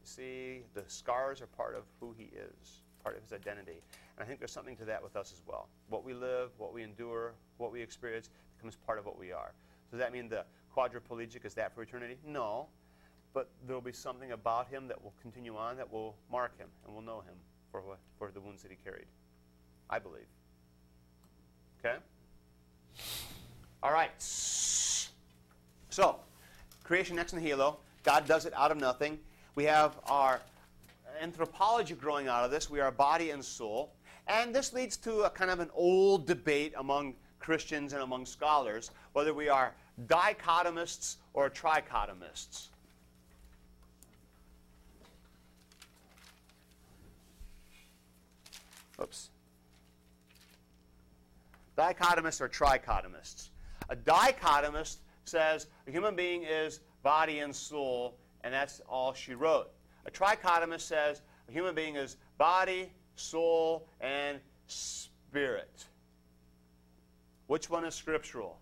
You 0.00 0.04
see, 0.06 0.62
the 0.74 0.84
scars 0.86 1.42
are 1.42 1.46
part 1.46 1.76
of 1.76 1.84
who 2.00 2.14
he 2.16 2.24
is, 2.24 2.80
part 3.02 3.16
of 3.16 3.22
his 3.22 3.34
identity. 3.34 3.82
And 4.16 4.24
I 4.24 4.24
think 4.24 4.38
there's 4.38 4.52
something 4.52 4.76
to 4.76 4.86
that 4.86 5.02
with 5.02 5.16
us 5.16 5.32
as 5.32 5.42
well. 5.46 5.68
What 5.90 6.02
we 6.02 6.14
live, 6.14 6.50
what 6.56 6.72
we 6.72 6.82
endure, 6.82 7.34
what 7.58 7.72
we 7.72 7.82
experience 7.82 8.30
becomes 8.56 8.76
part 8.86 8.98
of 8.98 9.04
what 9.04 9.18
we 9.18 9.32
are. 9.32 9.52
Does 9.90 10.00
that 10.00 10.12
mean 10.12 10.30
the 10.30 10.44
quadriplegic 10.74 11.44
is 11.44 11.52
that 11.54 11.74
for 11.74 11.82
eternity? 11.82 12.16
No. 12.26 12.68
But 13.38 13.48
there 13.68 13.76
will 13.76 13.80
be 13.80 13.92
something 13.92 14.32
about 14.32 14.66
him 14.66 14.88
that 14.88 15.00
will 15.00 15.14
continue 15.22 15.56
on 15.56 15.76
that 15.76 15.92
will 15.92 16.16
mark 16.28 16.58
him 16.58 16.66
and 16.84 16.92
will 16.92 17.02
know 17.02 17.20
him 17.20 17.36
for, 17.70 17.80
what, 17.82 17.98
for 18.18 18.32
the 18.32 18.40
wounds 18.40 18.62
that 18.62 18.72
he 18.72 18.76
carried. 18.82 19.06
I 19.88 20.00
believe. 20.00 20.26
Okay? 21.78 21.98
All 23.80 23.92
right. 23.92 24.10
So, 24.18 26.16
creation 26.82 27.16
ex 27.16 27.32
nihilo. 27.32 27.78
God 28.02 28.26
does 28.26 28.44
it 28.44 28.52
out 28.56 28.72
of 28.72 28.78
nothing. 28.78 29.20
We 29.54 29.62
have 29.66 29.94
our 30.06 30.40
anthropology 31.22 31.94
growing 31.94 32.26
out 32.26 32.44
of 32.44 32.50
this. 32.50 32.68
We 32.68 32.80
are 32.80 32.90
body 32.90 33.30
and 33.30 33.44
soul. 33.44 33.92
And 34.26 34.52
this 34.52 34.72
leads 34.72 34.96
to 34.96 35.20
a 35.20 35.30
kind 35.30 35.52
of 35.52 35.60
an 35.60 35.70
old 35.74 36.26
debate 36.26 36.74
among 36.76 37.14
Christians 37.38 37.92
and 37.92 38.02
among 38.02 38.26
scholars 38.26 38.90
whether 39.12 39.32
we 39.32 39.48
are 39.48 39.74
dichotomists 40.08 41.18
or 41.34 41.48
trichotomists. 41.48 42.70
Oops. 49.00 49.30
Dichotomists 51.76 52.40
or 52.40 52.48
trichotomists. 52.48 53.50
A 53.88 53.96
dichotomist 53.96 54.96
says 55.24 55.68
a 55.86 55.90
human 55.90 56.16
being 56.16 56.42
is 56.42 56.80
body 57.02 57.38
and 57.38 57.54
soul, 57.54 58.16
and 58.42 58.52
that's 58.52 58.80
all 58.88 59.12
she 59.12 59.34
wrote. 59.34 59.70
A 60.06 60.10
trichotomist 60.10 60.80
says 60.80 61.22
a 61.48 61.52
human 61.52 61.74
being 61.74 61.96
is 61.96 62.16
body, 62.36 62.90
soul, 63.16 63.86
and 64.00 64.40
spirit. 64.66 65.84
Which 67.46 67.70
one 67.70 67.84
is 67.84 67.94
scriptural? 67.94 68.58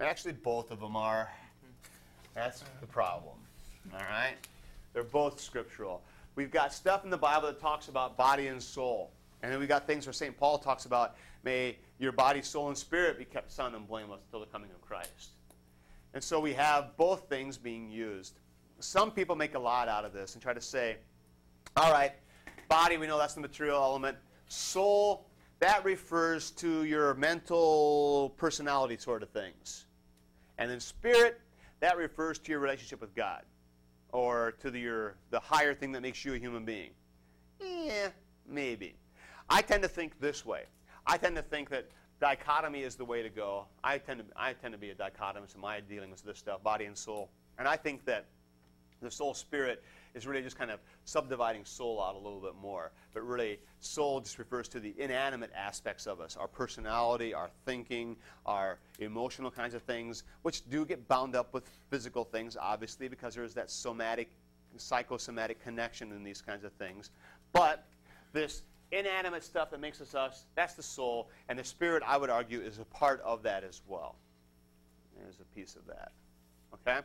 Actually, 0.00 0.32
both 0.32 0.70
of 0.70 0.80
them 0.80 0.96
are. 0.96 1.30
Mm-hmm. 1.30 1.70
That's 2.34 2.64
the 2.80 2.86
problem. 2.86 3.36
All 3.92 4.00
right? 4.00 4.34
They're 4.92 5.04
both 5.04 5.40
scriptural. 5.40 6.02
We've 6.34 6.50
got 6.50 6.72
stuff 6.72 7.04
in 7.04 7.10
the 7.10 7.18
Bible 7.18 7.48
that 7.48 7.60
talks 7.60 7.88
about 7.88 8.16
body 8.16 8.46
and 8.46 8.62
soul. 8.62 9.12
And 9.42 9.52
then 9.52 9.58
we've 9.58 9.68
got 9.68 9.86
things 9.86 10.06
where 10.06 10.12
St. 10.12 10.36
Paul 10.36 10.58
talks 10.58 10.86
about, 10.86 11.16
may 11.42 11.76
your 11.98 12.12
body, 12.12 12.42
soul, 12.42 12.68
and 12.68 12.78
spirit 12.78 13.18
be 13.18 13.24
kept 13.24 13.50
sound 13.50 13.74
and 13.74 13.86
blameless 13.86 14.20
until 14.26 14.40
the 14.40 14.46
coming 14.46 14.70
of 14.70 14.80
Christ. 14.80 15.30
And 16.14 16.22
so 16.22 16.40
we 16.40 16.52
have 16.54 16.96
both 16.96 17.28
things 17.28 17.58
being 17.58 17.90
used. 17.90 18.38
Some 18.78 19.10
people 19.10 19.36
make 19.36 19.54
a 19.54 19.58
lot 19.58 19.88
out 19.88 20.04
of 20.04 20.12
this 20.12 20.34
and 20.34 20.42
try 20.42 20.52
to 20.54 20.60
say, 20.60 20.96
all 21.76 21.92
right, 21.92 22.12
body, 22.68 22.96
we 22.96 23.06
know 23.06 23.18
that's 23.18 23.34
the 23.34 23.40
material 23.40 23.76
element. 23.76 24.16
Soul, 24.48 25.26
that 25.60 25.84
refers 25.84 26.50
to 26.52 26.84
your 26.84 27.14
mental 27.14 28.34
personality 28.36 28.96
sort 28.96 29.22
of 29.22 29.30
things. 29.30 29.86
And 30.58 30.70
then 30.70 30.80
spirit, 30.80 31.40
that 31.80 31.96
refers 31.96 32.38
to 32.40 32.52
your 32.52 32.60
relationship 32.60 33.00
with 33.00 33.14
God 33.14 33.42
or 34.12 34.52
to 34.60 34.70
the, 34.70 34.78
your, 34.78 35.16
the 35.30 35.40
higher 35.40 35.74
thing 35.74 35.92
that 35.92 36.02
makes 36.02 36.24
you 36.24 36.34
a 36.34 36.38
human 36.38 36.64
being. 36.64 36.90
Yeah, 37.60 38.08
maybe. 38.46 38.94
I 39.48 39.62
tend 39.62 39.82
to 39.82 39.88
think 39.88 40.20
this 40.20 40.44
way. 40.46 40.64
I 41.06 41.16
tend 41.16 41.36
to 41.36 41.42
think 41.42 41.70
that 41.70 41.88
dichotomy 42.20 42.82
is 42.82 42.94
the 42.94 43.04
way 43.04 43.22
to 43.22 43.28
go. 43.28 43.66
I 43.82 43.98
tend 43.98 44.20
to, 44.20 44.26
I 44.36 44.52
tend 44.52 44.72
to 44.72 44.78
be 44.78 44.90
a 44.90 44.94
dichotomist 44.94 45.54
in 45.54 45.60
my 45.60 45.80
dealings 45.80 46.22
with 46.22 46.34
this 46.34 46.38
stuff, 46.38 46.62
body 46.62 46.84
and 46.84 46.96
soul. 46.96 47.30
And 47.58 47.66
I 47.66 47.76
think 47.76 48.04
that 48.04 48.26
the 49.00 49.10
soul 49.10 49.34
spirit 49.34 49.82
is 50.14 50.26
really 50.26 50.42
just 50.42 50.58
kind 50.58 50.70
of 50.70 50.80
subdividing 51.04 51.64
soul 51.64 52.02
out 52.02 52.14
a 52.14 52.18
little 52.18 52.40
bit 52.40 52.54
more. 52.60 52.92
But 53.14 53.22
really, 53.26 53.58
soul 53.80 54.20
just 54.20 54.38
refers 54.38 54.68
to 54.68 54.80
the 54.80 54.94
inanimate 54.98 55.50
aspects 55.56 56.06
of 56.06 56.20
us 56.20 56.36
our 56.36 56.48
personality, 56.48 57.34
our 57.34 57.50
thinking, 57.64 58.16
our 58.46 58.78
emotional 58.98 59.50
kinds 59.50 59.74
of 59.74 59.82
things, 59.82 60.24
which 60.42 60.68
do 60.68 60.84
get 60.84 61.06
bound 61.08 61.34
up 61.34 61.54
with 61.54 61.68
physical 61.90 62.24
things, 62.24 62.56
obviously, 62.60 63.08
because 63.08 63.34
there's 63.34 63.54
that 63.54 63.70
somatic, 63.70 64.30
psychosomatic 64.76 65.62
connection 65.62 66.12
in 66.12 66.22
these 66.22 66.42
kinds 66.42 66.64
of 66.64 66.72
things. 66.72 67.10
But 67.52 67.84
this 68.32 68.62
inanimate 68.90 69.42
stuff 69.42 69.70
that 69.70 69.80
makes 69.80 70.00
us 70.00 70.14
us, 70.14 70.44
that's 70.54 70.74
the 70.74 70.82
soul. 70.82 71.30
And 71.48 71.58
the 71.58 71.64
spirit, 71.64 72.02
I 72.06 72.16
would 72.16 72.30
argue, 72.30 72.60
is 72.60 72.78
a 72.78 72.84
part 72.84 73.20
of 73.22 73.42
that 73.42 73.64
as 73.64 73.82
well. 73.86 74.16
There's 75.16 75.40
a 75.40 75.54
piece 75.54 75.76
of 75.76 75.86
that. 75.86 76.12
Okay? 76.74 77.00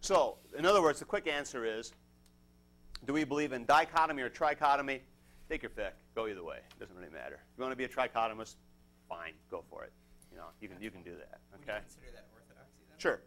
So, 0.00 0.36
in 0.58 0.66
other 0.66 0.82
words, 0.82 0.98
the 0.98 1.04
quick 1.04 1.26
answer 1.26 1.64
is 1.64 1.92
do 3.06 3.12
we 3.12 3.24
believe 3.24 3.52
in 3.52 3.64
dichotomy 3.64 4.22
or 4.22 4.30
trichotomy? 4.30 5.00
Take 5.48 5.62
your 5.62 5.70
pick. 5.70 5.94
Go 6.14 6.28
either 6.28 6.42
way. 6.44 6.58
It 6.58 6.80
doesn't 6.80 6.96
really 6.96 7.10
matter. 7.10 7.34
If 7.34 7.58
you 7.58 7.62
want 7.62 7.72
to 7.72 7.76
be 7.76 7.84
a 7.84 7.88
trichotomist, 7.88 8.54
fine. 9.08 9.32
Go 9.50 9.64
for 9.68 9.84
it. 9.84 9.92
You 10.30 10.38
know, 10.38 10.44
you 10.60 10.68
can, 10.68 10.80
you 10.80 10.90
can 10.90 11.02
do 11.02 11.10
that. 11.10 11.40
Would 11.52 11.60
you 11.66 11.72
Okay? 11.72 11.80
consider 11.80 12.06
that 12.14 12.26
orthodoxy 12.32 12.78
then? 12.88 12.98
Sure. 12.98 13.20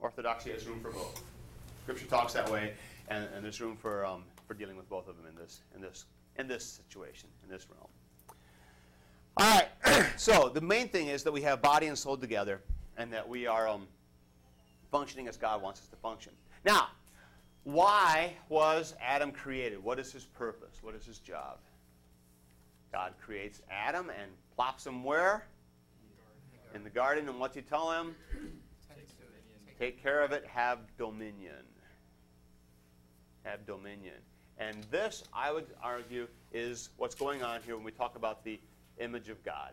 Orthodoxy 0.00 0.50
has 0.52 0.66
room 0.66 0.80
for 0.80 0.90
both. 0.90 1.22
Scripture 1.82 2.06
talks 2.06 2.32
that 2.32 2.50
way, 2.50 2.72
and, 3.08 3.28
and 3.34 3.44
there's 3.44 3.60
room 3.60 3.76
for, 3.76 4.04
um, 4.04 4.24
for 4.48 4.54
dealing 4.54 4.76
with 4.76 4.88
both 4.88 5.06
of 5.06 5.16
them 5.16 5.26
in 5.26 5.34
this, 5.36 5.60
in, 5.74 5.80
this, 5.82 6.06
in 6.38 6.48
this 6.48 6.64
situation, 6.64 7.28
in 7.44 7.50
this 7.50 7.66
realm. 7.70 7.88
All 9.36 9.60
right, 9.60 10.06
so 10.16 10.48
the 10.48 10.60
main 10.60 10.88
thing 10.88 11.08
is 11.08 11.22
that 11.24 11.32
we 11.32 11.42
have 11.42 11.60
body 11.60 11.86
and 11.88 11.96
soul 11.98 12.16
together, 12.16 12.62
and 12.96 13.12
that 13.12 13.28
we 13.28 13.46
are 13.46 13.68
um, 13.68 13.86
functioning 14.90 15.28
as 15.28 15.36
God 15.36 15.60
wants 15.62 15.80
us 15.80 15.88
to 15.88 15.96
function. 15.96 16.32
Now, 16.64 16.88
why 17.64 18.34
was 18.48 18.94
Adam 19.00 19.32
created? 19.32 19.82
What 19.82 19.98
is 19.98 20.12
his 20.12 20.24
purpose? 20.24 20.82
What 20.82 20.94
is 20.94 21.04
his 21.04 21.18
job? 21.18 21.58
God 22.92 23.14
creates 23.20 23.60
Adam 23.70 24.10
and 24.10 24.30
plops 24.54 24.86
him 24.86 25.02
where? 25.02 25.46
In 26.74 26.84
the 26.84 26.90
garden, 26.90 27.28
and 27.28 27.40
what's 27.40 27.56
he 27.56 27.62
tell 27.62 27.90
him? 27.90 28.14
Take 29.78 30.02
care 30.02 30.22
of 30.22 30.32
it, 30.32 30.44
have 30.46 30.78
dominion. 30.96 31.64
Have 33.44 33.66
dominion. 33.66 34.14
And 34.58 34.84
this, 34.90 35.24
I 35.32 35.52
would 35.52 35.66
argue, 35.82 36.28
is 36.52 36.90
what's 36.96 37.14
going 37.14 37.42
on 37.42 37.60
here 37.62 37.74
when 37.76 37.84
we 37.84 37.90
talk 37.90 38.16
about 38.16 38.44
the 38.44 38.60
image 38.98 39.28
of 39.28 39.42
God. 39.44 39.72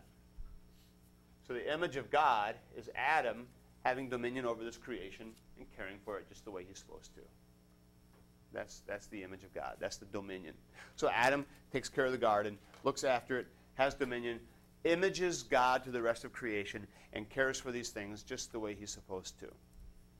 So 1.46 1.54
the 1.54 1.72
image 1.72 1.96
of 1.96 2.10
God 2.10 2.56
is 2.76 2.88
Adam 2.96 3.46
having 3.84 4.08
dominion 4.08 4.46
over 4.46 4.64
this 4.64 4.76
creation 4.76 5.30
and 5.58 5.66
caring 5.76 5.98
for 6.04 6.18
it 6.18 6.28
just 6.28 6.44
the 6.44 6.50
way 6.50 6.64
he's 6.66 6.78
supposed 6.78 7.14
to. 7.14 7.20
That's, 8.52 8.82
that's 8.86 9.06
the 9.06 9.22
image 9.22 9.44
of 9.44 9.54
God. 9.54 9.76
That's 9.80 9.96
the 9.96 10.06
dominion. 10.06 10.54
So 10.96 11.08
Adam 11.08 11.46
takes 11.72 11.88
care 11.88 12.04
of 12.04 12.12
the 12.12 12.18
garden, 12.18 12.58
looks 12.84 13.04
after 13.04 13.38
it, 13.38 13.46
has 13.74 13.94
dominion, 13.94 14.40
images 14.84 15.42
God 15.42 15.84
to 15.84 15.90
the 15.90 16.02
rest 16.02 16.24
of 16.24 16.32
creation, 16.32 16.86
and 17.12 17.28
cares 17.28 17.58
for 17.58 17.72
these 17.72 17.90
things 17.90 18.22
just 18.22 18.52
the 18.52 18.58
way 18.58 18.74
he's 18.74 18.90
supposed 18.90 19.38
to, 19.40 19.46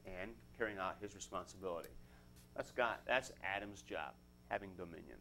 and 0.07 0.31
carrying 0.57 0.79
out 0.79 0.97
his 1.01 1.15
responsibility. 1.15 1.91
That's 2.57 2.71
God. 2.71 2.97
That's 3.07 3.33
Adam's 3.43 3.83
job, 3.83 4.13
having 4.49 4.71
dominion. 4.77 5.19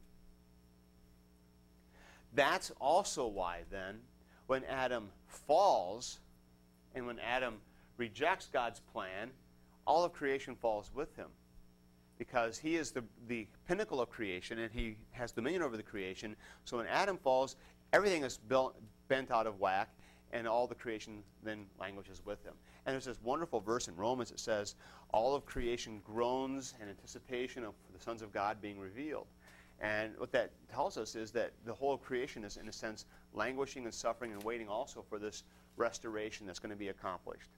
That's 2.34 2.72
also 2.80 3.28
why 3.28 3.62
then, 3.70 4.00
when 4.48 4.64
Adam 4.66 5.10
falls, 5.28 6.20
and 6.96 7.06
when 7.06 7.20
Adam 7.20 7.56
rejects 7.98 8.48
God's 8.52 8.80
plan, 8.80 9.32
all 9.86 10.04
of 10.04 10.14
creation 10.14 10.56
falls 10.56 10.92
with 10.94 11.16
him 11.16 11.28
because 12.22 12.60
he 12.60 12.76
is 12.76 12.92
the, 12.92 13.04
the 13.28 13.48
pinnacle 13.68 14.00
of 14.00 14.08
creation 14.12 14.60
and 14.60 14.72
he 14.72 14.96
has 15.10 15.32
dominion 15.32 15.64
over 15.64 15.76
the 15.76 15.82
creation. 15.82 16.36
So 16.66 16.78
when 16.78 16.86
Adam 16.86 17.18
falls, 17.18 17.56
everything 17.94 18.24
is 18.24 18.38
built, 18.38 18.76
bent 19.08 19.32
out 19.32 19.48
of 19.48 19.60
whack, 19.60 19.90
and 20.32 20.48
all 20.48 20.68
the 20.68 20.76
creation 20.76 21.24
then 21.42 21.66
languishes 21.80 22.22
with 22.24 22.44
him. 22.46 22.54
And 22.86 22.94
there's 22.94 23.06
this 23.06 23.18
wonderful 23.24 23.60
verse 23.60 23.88
in 23.88 23.96
Romans 23.96 24.30
that 24.30 24.40
says, 24.40 24.76
All 25.10 25.34
of 25.34 25.48
creation 25.48 26.00
groans 26.06 26.76
in 26.80 26.90
anticipation 26.90 27.64
of 27.64 27.74
the 27.92 28.00
sons 28.00 28.22
of 28.22 28.32
God 28.32 28.62
being 28.62 28.80
revealed. 28.80 29.26
And 29.80 30.14
what 30.20 30.32
that 30.34 30.52
tells 30.72 30.98
us 30.98 31.16
is 31.16 31.32
that 31.32 31.54
the 31.66 31.74
whole 31.74 31.98
creation 31.98 32.44
is, 32.44 32.58
in 32.58 32.70
a 32.70 32.72
sense, 32.72 33.08
languishing 33.34 33.86
and 33.86 33.94
suffering 33.94 34.32
and 34.32 34.44
waiting 34.44 34.70
also 34.70 35.04
for 35.10 35.18
this 35.18 35.42
restoration 35.76 36.46
that's 36.46 36.60
going 36.60 36.70
to 36.70 36.76
be 36.76 36.90
accomplished. 36.90 37.50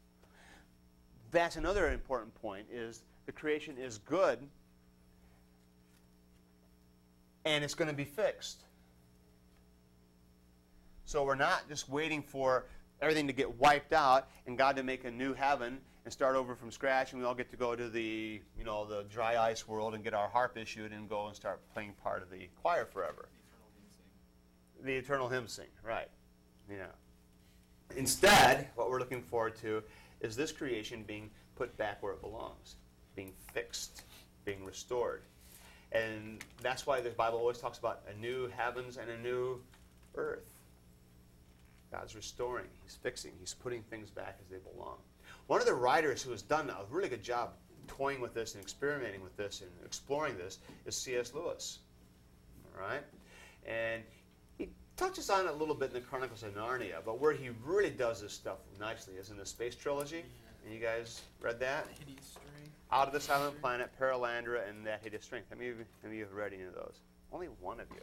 That's 1.31 1.57
another 1.57 1.91
important 1.91 2.33
point 2.35 2.67
is 2.71 3.03
the 3.25 3.31
creation 3.31 3.77
is 3.77 3.97
good 3.99 4.39
and 7.45 7.63
it's 7.63 7.73
going 7.73 7.89
to 7.89 7.95
be 7.95 8.05
fixed. 8.05 8.63
So 11.05 11.23
we're 11.23 11.35
not 11.35 11.67
just 11.67 11.89
waiting 11.89 12.21
for 12.21 12.65
everything 13.01 13.27
to 13.27 13.33
get 13.33 13.59
wiped 13.59 13.93
out 13.93 14.29
and 14.47 14.57
God 14.57 14.75
to 14.77 14.83
make 14.83 15.03
a 15.03 15.11
new 15.11 15.33
heaven 15.33 15.79
and 16.05 16.13
start 16.13 16.35
over 16.35 16.55
from 16.55 16.71
scratch 16.71 17.11
and 17.11 17.21
we 17.21 17.27
all 17.27 17.35
get 17.35 17.49
to 17.51 17.57
go 17.57 17.75
to 17.75 17.89
the, 17.89 18.41
you 18.57 18.63
know, 18.63 18.85
the 18.85 19.03
dry 19.09 19.37
ice 19.37 19.67
world 19.67 19.93
and 19.93 20.03
get 20.03 20.13
our 20.13 20.27
harp 20.27 20.57
issued 20.57 20.91
and 20.91 21.09
go 21.09 21.27
and 21.27 21.35
start 21.35 21.59
playing 21.73 21.93
part 22.03 22.23
of 22.23 22.29
the 22.29 22.49
choir 22.61 22.85
forever. 22.85 23.29
The 24.83 24.93
eternal 24.93 25.29
hymn 25.29 25.47
sing, 25.47 25.67
right. 25.85 26.09
Yeah. 26.69 26.87
Instead, 27.95 28.69
what 28.75 28.89
we're 28.89 28.99
looking 28.99 29.21
forward 29.21 29.55
to 29.57 29.83
is 30.21 30.35
this 30.35 30.51
creation 30.51 31.03
being 31.03 31.29
put 31.55 31.77
back 31.77 32.01
where 32.01 32.13
it 32.13 32.21
belongs, 32.21 32.75
being 33.15 33.33
fixed, 33.53 34.03
being 34.45 34.63
restored. 34.65 35.21
And 35.91 36.43
that's 36.61 36.87
why 36.87 37.01
the 37.01 37.11
Bible 37.11 37.37
always 37.37 37.59
talks 37.59 37.77
about 37.77 38.01
a 38.13 38.19
new 38.19 38.47
heavens 38.47 38.97
and 38.97 39.09
a 39.09 39.17
new 39.17 39.61
earth. 40.15 40.49
God's 41.91 42.15
restoring, 42.15 42.65
He's 42.83 42.95
fixing, 42.95 43.31
He's 43.39 43.53
putting 43.53 43.83
things 43.83 44.09
back 44.09 44.37
as 44.41 44.49
they 44.49 44.57
belong. 44.71 44.97
One 45.47 45.59
of 45.59 45.67
the 45.67 45.75
writers 45.75 46.23
who 46.23 46.31
has 46.31 46.41
done 46.41 46.69
a 46.69 46.85
really 46.89 47.09
good 47.09 47.23
job 47.23 47.51
toying 47.87 48.21
with 48.21 48.33
this 48.33 48.55
and 48.55 48.63
experimenting 48.63 49.21
with 49.21 49.35
this 49.37 49.61
and 49.61 49.69
exploring 49.85 50.37
this 50.37 50.59
is 50.85 50.95
C.S. 50.95 51.33
Lewis. 51.33 51.79
All 52.75 52.81
right? 52.81 53.03
And 53.67 54.01
he 54.57 54.69
touches 54.97 55.29
on 55.29 55.45
it 55.45 55.51
a 55.51 55.53
little 55.53 55.75
bit 55.75 55.89
in 55.89 55.93
the 55.93 56.01
Chronicles 56.01 56.43
of 56.43 56.55
Narnia, 56.55 57.03
but 57.05 57.19
where 57.19 57.33
he 57.33 57.49
really 57.63 57.91
does 57.91 58.21
this 58.21 58.33
stuff 58.33 58.57
nicely 58.79 59.15
is 59.15 59.29
in 59.29 59.37
the 59.37 59.45
Space 59.45 59.75
Trilogy. 59.75 60.23
And 60.65 60.73
you 60.73 60.79
guys 60.79 61.21
read 61.41 61.59
that? 61.59 61.87
Hideous. 61.99 62.37
Out 62.93 63.07
of 63.07 63.13
the 63.13 63.19
Silent 63.19 63.59
Planet, 63.59 63.89
Perelandra, 63.99 64.69
and 64.69 64.85
That 64.85 65.01
Hideous 65.01 65.23
Strength. 65.23 65.47
How 65.49 65.55
many 65.55 65.71
of 65.71 65.79
you, 65.79 65.85
how 66.03 66.09
many 66.09 66.17
of 66.17 66.19
you 66.19 66.25
have 66.25 66.33
read 66.35 66.53
any 66.53 66.61
of 66.61 66.75
those? 66.75 67.01
Only 67.31 67.47
one 67.59 67.79
of 67.79 67.87
you. 67.89 68.01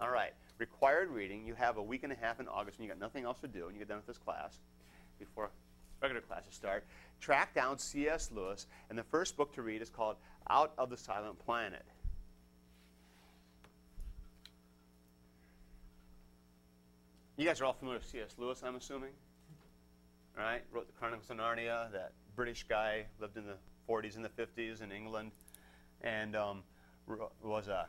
All 0.00 0.10
right. 0.10 0.32
required 0.58 1.10
reading. 1.10 1.44
You 1.44 1.54
have 1.54 1.76
a 1.76 1.82
week 1.82 2.04
and 2.04 2.12
a 2.12 2.14
half 2.14 2.38
in 2.38 2.46
August 2.46 2.78
when 2.78 2.86
you 2.86 2.88
got 2.88 3.00
nothing 3.00 3.24
else 3.24 3.40
to 3.40 3.48
do, 3.48 3.66
and 3.66 3.74
you 3.74 3.80
get 3.80 3.88
done 3.88 3.96
with 3.96 4.06
this 4.06 4.16
class 4.16 4.60
before 5.18 5.50
regular 6.00 6.20
classes 6.20 6.54
start. 6.54 6.84
Track 7.20 7.52
down 7.52 7.80
C.S. 7.80 8.30
Lewis, 8.32 8.68
and 8.90 8.96
the 8.96 9.02
first 9.02 9.36
book 9.36 9.52
to 9.54 9.62
read 9.62 9.82
is 9.82 9.90
called 9.90 10.14
Out 10.48 10.72
of 10.78 10.88
the 10.88 10.96
Silent 10.96 11.36
Planet. 11.44 11.84
You 17.36 17.44
guys 17.44 17.60
are 17.60 17.64
all 17.64 17.72
familiar 17.72 17.98
with 17.98 18.06
C.S. 18.06 18.36
Lewis, 18.38 18.62
I'm 18.64 18.76
assuming? 18.76 19.10
Right? 20.36 20.62
Wrote 20.70 20.86
the 20.86 20.92
Chronicles 20.92 21.28
of 21.28 21.38
Narnia. 21.38 21.90
That 21.90 22.12
British 22.36 22.62
guy 22.68 23.06
lived 23.18 23.36
in 23.36 23.44
the 23.44 23.56
40s 23.88 24.16
and 24.16 24.24
the 24.24 24.28
50s 24.28 24.82
in 24.82 24.92
England, 24.92 25.32
and 26.02 26.36
um, 26.36 26.62
was 27.42 27.68
a 27.68 27.86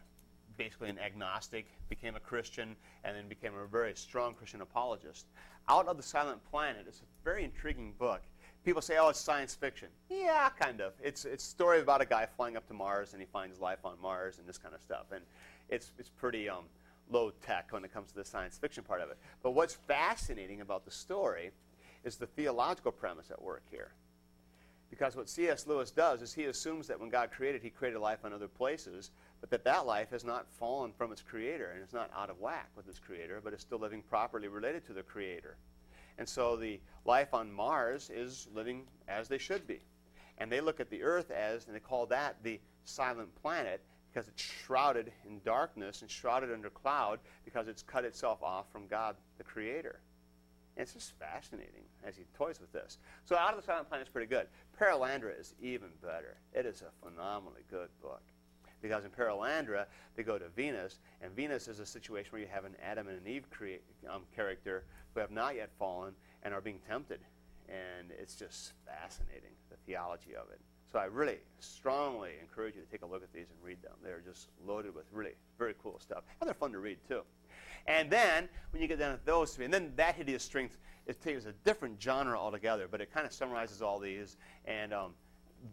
basically 0.58 0.90
an 0.90 1.00
agnostic, 1.00 1.66
became 1.88 2.16
a 2.16 2.20
Christian, 2.20 2.76
and 3.04 3.16
then 3.16 3.28
became 3.28 3.54
a 3.56 3.66
very 3.66 3.96
strong 3.96 4.34
Christian 4.34 4.62
apologist. 4.62 5.28
Out 5.70 5.88
of 5.88 5.98
the 5.98 6.04
Silent 6.04 6.42
Planet 6.52 6.86
is 6.88 7.02
a 7.02 7.24
very 7.24 7.44
intriguing 7.44 7.94
book. 7.98 8.22
People 8.66 8.82
say, 8.82 8.98
"Oh, 8.98 9.10
it's 9.10 9.20
science 9.20 9.56
fiction." 9.56 9.88
Yeah, 10.10 10.50
kind 10.50 10.82
of. 10.82 10.94
It's 11.02 11.26
it's 11.26 11.46
a 11.46 11.50
story 11.50 11.80
about 11.80 12.02
a 12.02 12.06
guy 12.06 12.28
flying 12.36 12.58
up 12.58 12.68
to 12.68 12.74
Mars 12.74 13.14
and 13.14 13.22
he 13.22 13.28
finds 13.32 13.60
life 13.60 13.86
on 13.86 13.96
Mars 14.02 14.38
and 14.38 14.48
this 14.48 14.58
kind 14.58 14.76
of 14.76 14.82
stuff, 14.82 15.06
and 15.14 15.24
it's 15.70 15.92
it's 15.98 16.10
pretty 16.10 16.50
um, 16.50 16.66
low 17.10 17.32
tech 17.46 17.68
when 17.72 17.84
it 17.86 17.94
comes 17.94 18.10
to 18.10 18.16
the 18.16 18.26
science 18.26 18.58
fiction 18.58 18.84
part 18.84 19.02
of 19.02 19.10
it. 19.10 19.18
But 19.42 19.52
what's 19.52 19.74
fascinating 19.74 20.62
about 20.62 20.86
the 20.86 20.92
story 20.92 21.52
is 22.04 22.18
the 22.18 22.28
theological 22.28 22.92
premise 22.92 23.32
at 23.32 23.42
work 23.42 23.64
here. 23.70 23.92
Because 24.90 25.16
what 25.16 25.30
C.S. 25.30 25.68
Lewis 25.68 25.92
does 25.92 26.22
is 26.22 26.34
he 26.34 26.46
assumes 26.46 26.88
that 26.88 27.00
when 27.00 27.10
God 27.10 27.32
created, 27.32 27.62
he 27.62 27.70
created 27.70 28.00
life 28.00 28.20
on 28.24 28.34
other 28.34 28.48
places, 28.48 29.12
but 29.40 29.50
that 29.52 29.64
that 29.64 29.86
life 29.86 30.10
has 30.10 30.24
not 30.24 30.52
fallen 30.52 30.92
from 30.92 31.12
its 31.12 31.22
creator 31.22 31.72
and 31.74 31.84
is 31.84 31.94
not 31.94 32.10
out 32.16 32.30
of 32.30 32.40
whack 32.40 32.70
with 32.76 32.88
its 32.88 33.00
creator, 33.00 33.40
but 33.44 33.54
is 33.54 33.62
still 33.62 33.78
living 33.78 34.02
properly 34.02 34.48
related 34.48 34.86
to 34.86 34.94
the 34.94 35.04
creator. 35.04 35.58
And 36.18 36.28
so 36.28 36.56
the 36.56 36.80
life 37.06 37.34
on 37.34 37.52
Mars 37.52 38.10
is 38.14 38.48
living 38.54 38.84
as 39.08 39.28
they 39.28 39.38
should 39.38 39.68
be. 39.68 39.80
And 40.40 40.52
they 40.52 40.62
look 40.62 40.80
at 40.80 40.90
the 40.90 41.04
earth 41.04 41.32
as, 41.32 41.68
and 41.68 41.76
they 41.76 41.80
call 41.80 42.06
that 42.08 42.38
the 42.44 42.60
silent 42.84 43.34
planet 43.42 43.82
because 44.12 44.28
it's 44.28 44.42
shrouded 44.42 45.12
in 45.28 45.40
darkness 45.46 46.02
and 46.02 46.10
shrouded 46.10 46.52
under 46.52 46.70
cloud 46.70 47.20
because 47.46 47.68
it's 47.68 47.84
cut 47.84 48.06
itself 48.06 48.42
off 48.42 48.66
from 48.72 48.88
God, 48.88 49.16
the 49.38 49.44
creator. 49.44 50.00
It's 50.80 50.94
just 50.94 51.12
fascinating 51.20 51.84
as 52.06 52.16
he 52.16 52.24
toys 52.38 52.62
with 52.62 52.72
this. 52.72 53.00
So 53.26 53.36
Out 53.36 53.54
of 53.54 53.60
the 53.60 53.66
Silent 53.66 53.90
Planet 53.90 54.08
is 54.08 54.12
pretty 54.12 54.28
good. 54.28 54.48
Perelandra 54.80 55.38
is 55.38 55.54
even 55.62 55.90
better. 56.02 56.38
It 56.54 56.66
is 56.66 56.82
a 56.82 57.06
phenomenally 57.06 57.64
good 57.70 57.90
book. 58.02 58.22
Because 58.82 59.04
in 59.04 59.12
Perelandra, 59.12 59.88
they 60.16 60.24
go 60.24 60.40
to 60.40 60.48
Venus, 60.48 61.00
and 61.22 61.36
Venus 61.36 61.68
is 61.68 61.80
a 61.80 61.86
situation 61.86 62.32
where 62.32 62.42
you 62.42 62.48
have 62.50 62.64
an 62.64 62.78
Adam 62.82 63.10
and 63.10 63.20
an 63.20 63.28
Eve 63.28 63.46
um, 64.10 64.22
character 64.34 64.86
who 65.14 65.20
have 65.20 65.32
not 65.32 65.56
yet 65.56 65.70
fallen 65.78 66.14
and 66.44 66.54
are 66.54 66.62
being 66.62 66.80
tempted. 66.88 67.20
And 67.68 68.12
it's 68.18 68.36
just 68.36 68.72
fascinating, 68.86 69.52
the 69.70 69.76
theology 69.86 70.34
of 70.34 70.50
it. 70.50 70.62
So 70.92 71.00
I 71.00 71.06
really 71.06 71.38
strongly 71.60 72.32
encourage 72.42 72.76
you 72.76 72.82
to 72.82 72.88
take 72.88 73.04
a 73.04 73.06
look 73.06 73.24
at 73.24 73.32
these 73.32 73.48
and 73.50 73.64
read 73.64 73.82
them. 73.82 73.94
They're 74.04 74.24
just 74.26 74.50
loaded 74.66 74.96
with 74.96 75.06
really 75.12 75.34
very 75.58 75.76
cool 75.82 76.00
stuff. 76.00 76.24
And 76.42 76.48
they're 76.48 76.56
fun 76.56 76.72
to 76.72 76.80
read, 76.80 76.98
too. 77.08 77.22
And 77.86 78.10
then, 78.10 78.50
when 78.72 78.82
you 78.82 78.88
get 78.88 79.00
down 79.00 79.18
to 79.18 79.26
those 79.26 79.56
three, 79.56 79.66
and 79.66 79.74
then 79.74 79.94
that 79.96 80.16
hideous 80.16 80.44
strength 80.44 80.78
it 81.10 81.20
takes 81.24 81.46
a 81.46 81.54
different 81.66 82.00
genre 82.00 82.38
altogether, 82.38 82.88
but 82.90 83.02
it 83.02 83.12
kind 83.12 83.26
of 83.26 83.34
summarizes 83.34 83.82
all 83.82 83.98
these. 83.98 84.38
And 84.66 84.94
um, 84.94 85.14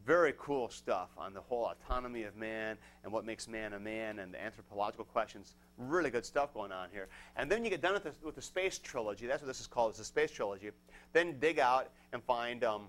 very 0.04 0.32
cool 0.38 0.70
stuff 0.70 1.10
on 1.18 1.34
the 1.34 1.42
whole 1.42 1.70
autonomy 1.70 2.22
of 2.22 2.36
man 2.36 2.78
and 3.04 3.12
what 3.12 3.26
makes 3.26 3.46
man 3.46 3.74
a 3.74 3.78
man 3.78 4.18
and 4.18 4.32
the 4.32 4.42
anthropological 4.42 5.04
questions. 5.04 5.54
Really 5.76 6.08
good 6.08 6.24
stuff 6.24 6.54
going 6.54 6.72
on 6.72 6.88
here. 6.90 7.08
And 7.36 7.50
then 7.50 7.64
you 7.64 7.70
get 7.70 7.82
done 7.82 7.92
with 7.92 8.04
the, 8.04 8.12
with 8.24 8.34
the 8.34 8.40
space 8.40 8.78
trilogy. 8.78 9.26
That's 9.26 9.42
what 9.42 9.46
this 9.46 9.60
is 9.60 9.66
called. 9.66 9.90
It's 9.90 9.98
the 9.98 10.06
space 10.06 10.30
trilogy. 10.30 10.70
Then 11.12 11.38
dig 11.38 11.58
out 11.58 11.90
and 12.14 12.22
find 12.24 12.64
um, 12.64 12.86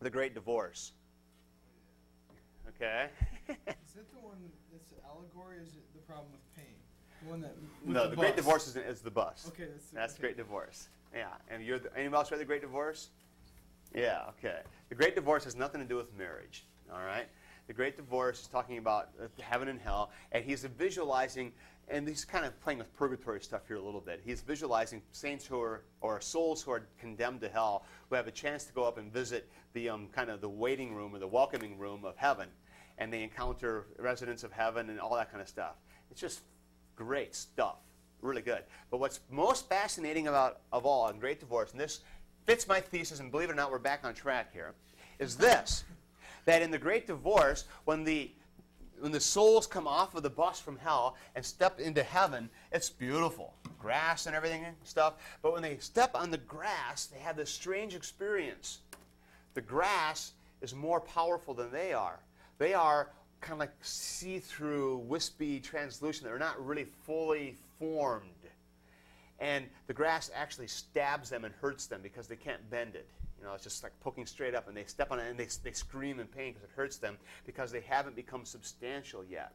the 0.00 0.08
Great 0.08 0.34
Divorce. 0.34 0.92
Okay. 2.68 3.08
is 3.48 3.56
that 3.94 4.10
the 4.12 4.20
one 4.20 4.36
that's 4.72 4.92
an 4.92 4.98
allegory? 5.06 5.58
Or 5.58 5.62
is 5.62 5.74
it 5.74 5.84
the 5.94 6.00
problem 6.00 6.28
with 6.32 6.56
pain? 6.56 6.74
The 7.22 7.30
one 7.30 7.40
that. 7.40 7.56
No, 7.84 8.04
the, 8.04 8.10
the 8.10 8.16
Great 8.16 8.36
Divorce 8.36 8.68
is, 8.68 8.76
is 8.76 9.00
the 9.00 9.10
bus. 9.10 9.44
Okay, 9.48 9.64
that's 9.70 9.86
the, 9.86 9.94
That's 9.94 10.14
okay. 10.14 10.20
Great 10.22 10.36
Divorce. 10.36 10.88
Yeah. 11.14 11.26
And 11.50 11.64
you're 11.64 11.78
the, 11.78 11.90
anyone 11.96 12.16
else 12.16 12.30
read 12.30 12.40
the 12.40 12.44
Great 12.44 12.62
Divorce? 12.62 13.10
Yeah. 13.94 14.22
Okay. 14.38 14.60
The 14.88 14.94
Great 14.94 15.14
Divorce 15.14 15.44
has 15.44 15.56
nothing 15.56 15.80
to 15.80 15.86
do 15.86 15.96
with 15.96 16.16
marriage. 16.16 16.64
All 16.92 17.04
right. 17.04 17.26
The 17.68 17.72
Great 17.72 17.96
Divorce 17.96 18.40
is 18.40 18.48
talking 18.48 18.78
about 18.78 19.10
uh, 19.22 19.26
heaven 19.40 19.68
and 19.68 19.80
hell, 19.80 20.10
and 20.32 20.44
he's 20.44 20.64
visualizing, 20.64 21.52
and 21.88 22.08
he's 22.08 22.24
kind 22.24 22.44
of 22.44 22.58
playing 22.60 22.78
with 22.78 22.92
purgatory 22.94 23.40
stuff 23.40 23.62
here 23.66 23.76
a 23.76 23.82
little 23.82 24.00
bit. 24.00 24.20
He's 24.24 24.40
visualizing 24.40 25.02
saints 25.12 25.46
who 25.46 25.60
are, 25.60 25.82
or 26.00 26.20
souls 26.20 26.62
who 26.62 26.70
are 26.70 26.86
condemned 26.98 27.40
to 27.42 27.48
hell, 27.48 27.84
who 28.08 28.16
have 28.16 28.26
a 28.26 28.32
chance 28.32 28.64
to 28.64 28.72
go 28.72 28.84
up 28.84 28.98
and 28.98 29.12
visit 29.12 29.50
the 29.72 29.88
um, 29.88 30.08
kind 30.12 30.30
of 30.30 30.40
the 30.40 30.48
waiting 30.48 30.94
room 30.94 31.14
or 31.14 31.18
the 31.18 31.26
welcoming 31.26 31.78
room 31.78 32.04
of 32.04 32.16
heaven, 32.16 32.48
and 32.98 33.12
they 33.12 33.22
encounter 33.22 33.86
residents 33.98 34.44
of 34.44 34.52
heaven 34.52 34.90
and 34.90 35.00
all 35.00 35.14
that 35.16 35.30
kind 35.30 35.42
of 35.42 35.48
stuff. 35.48 35.74
It's 36.10 36.20
just 36.20 36.40
great 36.96 37.34
stuff, 37.34 37.76
really 38.20 38.42
good. 38.42 38.62
But 38.90 38.98
what's 38.98 39.20
most 39.30 39.68
fascinating 39.68 40.28
about 40.28 40.60
of 40.72 40.86
all 40.86 41.08
in 41.08 41.18
Great 41.18 41.40
Divorce, 41.40 41.72
and 41.72 41.80
this 41.80 42.00
fits 42.46 42.66
my 42.68 42.80
thesis, 42.80 43.20
and 43.20 43.30
believe 43.30 43.48
it 43.48 43.52
or 43.52 43.56
not, 43.56 43.70
we're 43.70 43.78
back 43.78 44.00
on 44.04 44.14
track 44.14 44.52
here, 44.52 44.74
is 45.18 45.36
this 45.36 45.84
that 46.44 46.62
in 46.62 46.70
the 46.70 46.78
Great 46.78 47.06
Divorce, 47.06 47.64
when 47.84 48.02
the 48.04 48.32
when 49.02 49.10
the 49.10 49.18
souls 49.18 49.66
come 49.66 49.88
off 49.88 50.14
of 50.14 50.22
the 50.22 50.30
bus 50.30 50.60
from 50.60 50.76
hell 50.76 51.16
and 51.34 51.44
step 51.44 51.80
into 51.80 52.04
heaven, 52.04 52.48
it's 52.70 52.88
beautiful. 52.88 53.52
Grass 53.80 54.26
and 54.26 54.36
everything 54.36 54.64
and 54.64 54.76
stuff. 54.84 55.14
But 55.42 55.52
when 55.52 55.60
they 55.60 55.78
step 55.78 56.12
on 56.14 56.30
the 56.30 56.38
grass, 56.38 57.06
they 57.06 57.18
have 57.18 57.36
this 57.36 57.50
strange 57.50 57.96
experience. 57.96 58.78
The 59.54 59.60
grass 59.60 60.34
is 60.60 60.72
more 60.72 61.00
powerful 61.00 61.52
than 61.52 61.72
they 61.72 61.92
are. 61.92 62.20
They 62.58 62.74
are 62.74 63.08
kind 63.40 63.54
of 63.54 63.58
like 63.58 63.72
see 63.80 64.38
through, 64.38 64.98
wispy, 64.98 65.58
translucent. 65.58 66.24
They're 66.24 66.38
not 66.38 66.64
really 66.64 66.86
fully 67.04 67.56
formed. 67.80 68.22
And 69.40 69.64
the 69.88 69.94
grass 69.94 70.30
actually 70.32 70.68
stabs 70.68 71.28
them 71.28 71.44
and 71.44 71.52
hurts 71.60 71.86
them 71.86 72.02
because 72.04 72.28
they 72.28 72.36
can't 72.36 72.70
bend 72.70 72.94
it. 72.94 73.08
You 73.42 73.48
know, 73.48 73.54
it's 73.54 73.64
just 73.64 73.82
like 73.82 73.92
poking 73.98 74.24
straight 74.24 74.54
up, 74.54 74.68
and 74.68 74.76
they 74.76 74.84
step 74.84 75.10
on 75.10 75.18
it 75.18 75.28
and 75.28 75.36
they, 75.36 75.48
they 75.64 75.72
scream 75.72 76.20
in 76.20 76.28
pain 76.28 76.52
because 76.52 76.62
it 76.62 76.70
hurts 76.76 76.98
them 76.98 77.18
because 77.44 77.72
they 77.72 77.80
haven't 77.80 78.14
become 78.14 78.44
substantial 78.44 79.24
yet. 79.24 79.52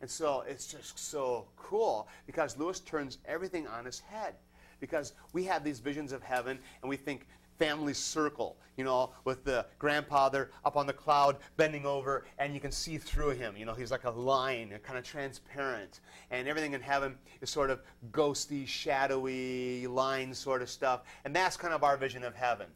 And 0.00 0.08
so 0.08 0.44
it's 0.46 0.68
just 0.68 0.96
so 0.96 1.48
cool 1.56 2.06
because 2.26 2.56
Lewis 2.56 2.78
turns 2.78 3.18
everything 3.26 3.66
on 3.66 3.84
his 3.84 3.98
head. 3.98 4.34
Because 4.78 5.14
we 5.32 5.42
have 5.44 5.64
these 5.64 5.80
visions 5.80 6.12
of 6.12 6.22
heaven 6.22 6.60
and 6.80 6.88
we 6.88 6.96
think 6.96 7.26
Family 7.58 7.92
Circus, 7.92 8.52
you 8.76 8.84
know, 8.84 9.10
with 9.24 9.44
the 9.44 9.66
grandfather 9.80 10.52
up 10.64 10.76
on 10.76 10.86
the 10.86 10.92
cloud 10.92 11.38
bending 11.56 11.84
over 11.84 12.24
and 12.38 12.54
you 12.54 12.60
can 12.60 12.70
see 12.70 12.98
through 12.98 13.30
him. 13.30 13.56
You 13.56 13.64
know, 13.64 13.74
he's 13.74 13.90
like 13.90 14.04
a 14.04 14.10
line, 14.10 14.72
kind 14.84 14.98
of 14.98 15.04
transparent. 15.04 15.98
And 16.30 16.46
everything 16.46 16.72
in 16.72 16.80
heaven 16.80 17.16
is 17.40 17.50
sort 17.50 17.70
of 17.70 17.82
ghosty, 18.12 18.64
shadowy, 18.64 19.88
line 19.88 20.32
sort 20.34 20.62
of 20.62 20.70
stuff. 20.70 21.02
And 21.24 21.34
that's 21.34 21.56
kind 21.56 21.74
of 21.74 21.82
our 21.82 21.96
vision 21.96 22.22
of 22.22 22.34
heaven. 22.36 22.68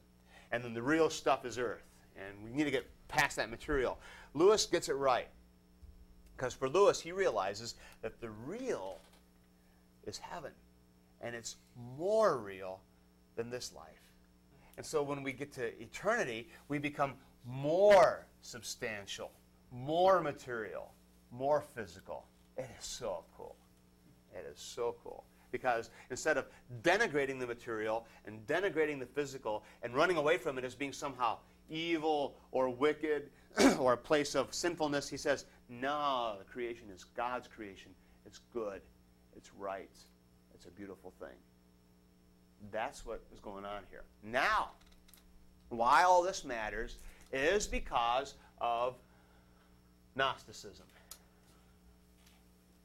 And 0.57 0.65
then 0.65 0.73
the 0.73 0.81
real 0.81 1.11
stuff 1.11 1.45
is 1.45 1.59
earth. 1.59 1.85
And 2.17 2.43
we 2.43 2.51
need 2.51 2.65
to 2.65 2.71
get 2.71 2.89
past 3.09 3.37
that 3.37 3.51
material. 3.51 3.99
Lewis 4.33 4.65
gets 4.65 4.89
it 4.89 4.95
right. 4.95 5.29
Because 6.35 6.55
for 6.55 6.67
Lewis, 6.67 6.99
he 6.99 7.13
realizes 7.13 7.75
that 8.01 8.23
the 8.23 8.31
real 8.47 9.01
is 10.07 10.17
heaven. 10.17 10.53
And 11.21 11.35
it's 11.35 11.57
more 11.99 12.39
real 12.39 12.81
than 13.35 13.51
this 13.51 13.75
life. 13.75 14.01
And 14.79 14.87
so 14.87 15.03
when 15.03 15.23
we 15.23 15.35
get 15.35 15.53
to 15.53 15.79
eternity, 15.79 16.49
we 16.69 16.79
become 16.79 17.13
more 17.45 18.25
substantial, 18.41 19.33
more 19.71 20.23
material, 20.23 20.95
more 21.31 21.61
physical. 21.75 22.25
It 22.57 22.71
is 22.81 22.87
so 22.87 23.25
cool. 23.37 23.57
It 24.35 24.47
is 24.51 24.59
so 24.59 24.95
cool. 25.05 25.25
Because 25.53 25.91
instead 26.11 26.37
of 26.37 26.47
denigrating 26.83 27.39
the 27.39 27.47
material 27.47 28.07
and 28.27 28.47
denigrating 28.47 28.99
the 28.99 29.07
physical 29.07 29.63
and 29.83 29.95
running 29.95 30.17
away 30.17 30.39
from 30.39 30.59
it 30.59 30.65
as 30.65 30.75
being 30.75 30.93
somehow 30.93 31.39
evil 31.71 32.37
or 32.53 32.69
wicked 32.69 33.31
or 33.79 33.95
a 33.95 33.97
place 33.97 34.35
of 34.35 34.53
sinfulness, 34.53 35.09
he 35.09 35.17
says, 35.17 35.45
no, 35.69 36.35
the 36.39 36.45
creation 36.45 36.87
is 36.95 37.05
God's 37.05 37.49
creation. 37.49 37.91
It's 38.25 38.41
good. 38.53 38.81
It's 39.37 39.51
right. 39.59 39.91
It's 40.55 40.67
a 40.67 40.71
beautiful 40.71 41.13
thing. 41.21 41.37
That's 42.73 43.05
what 43.05 43.23
is 43.33 43.41
going 43.41 43.65
on 43.65 43.83
here. 43.91 44.03
Now, 44.23 44.71
why 45.69 46.03
all 46.03 46.23
this 46.23 46.45
matters 46.45 46.97
is 47.33 47.67
because 47.67 48.35
of 48.61 48.95
Gnosticism. 50.15 50.87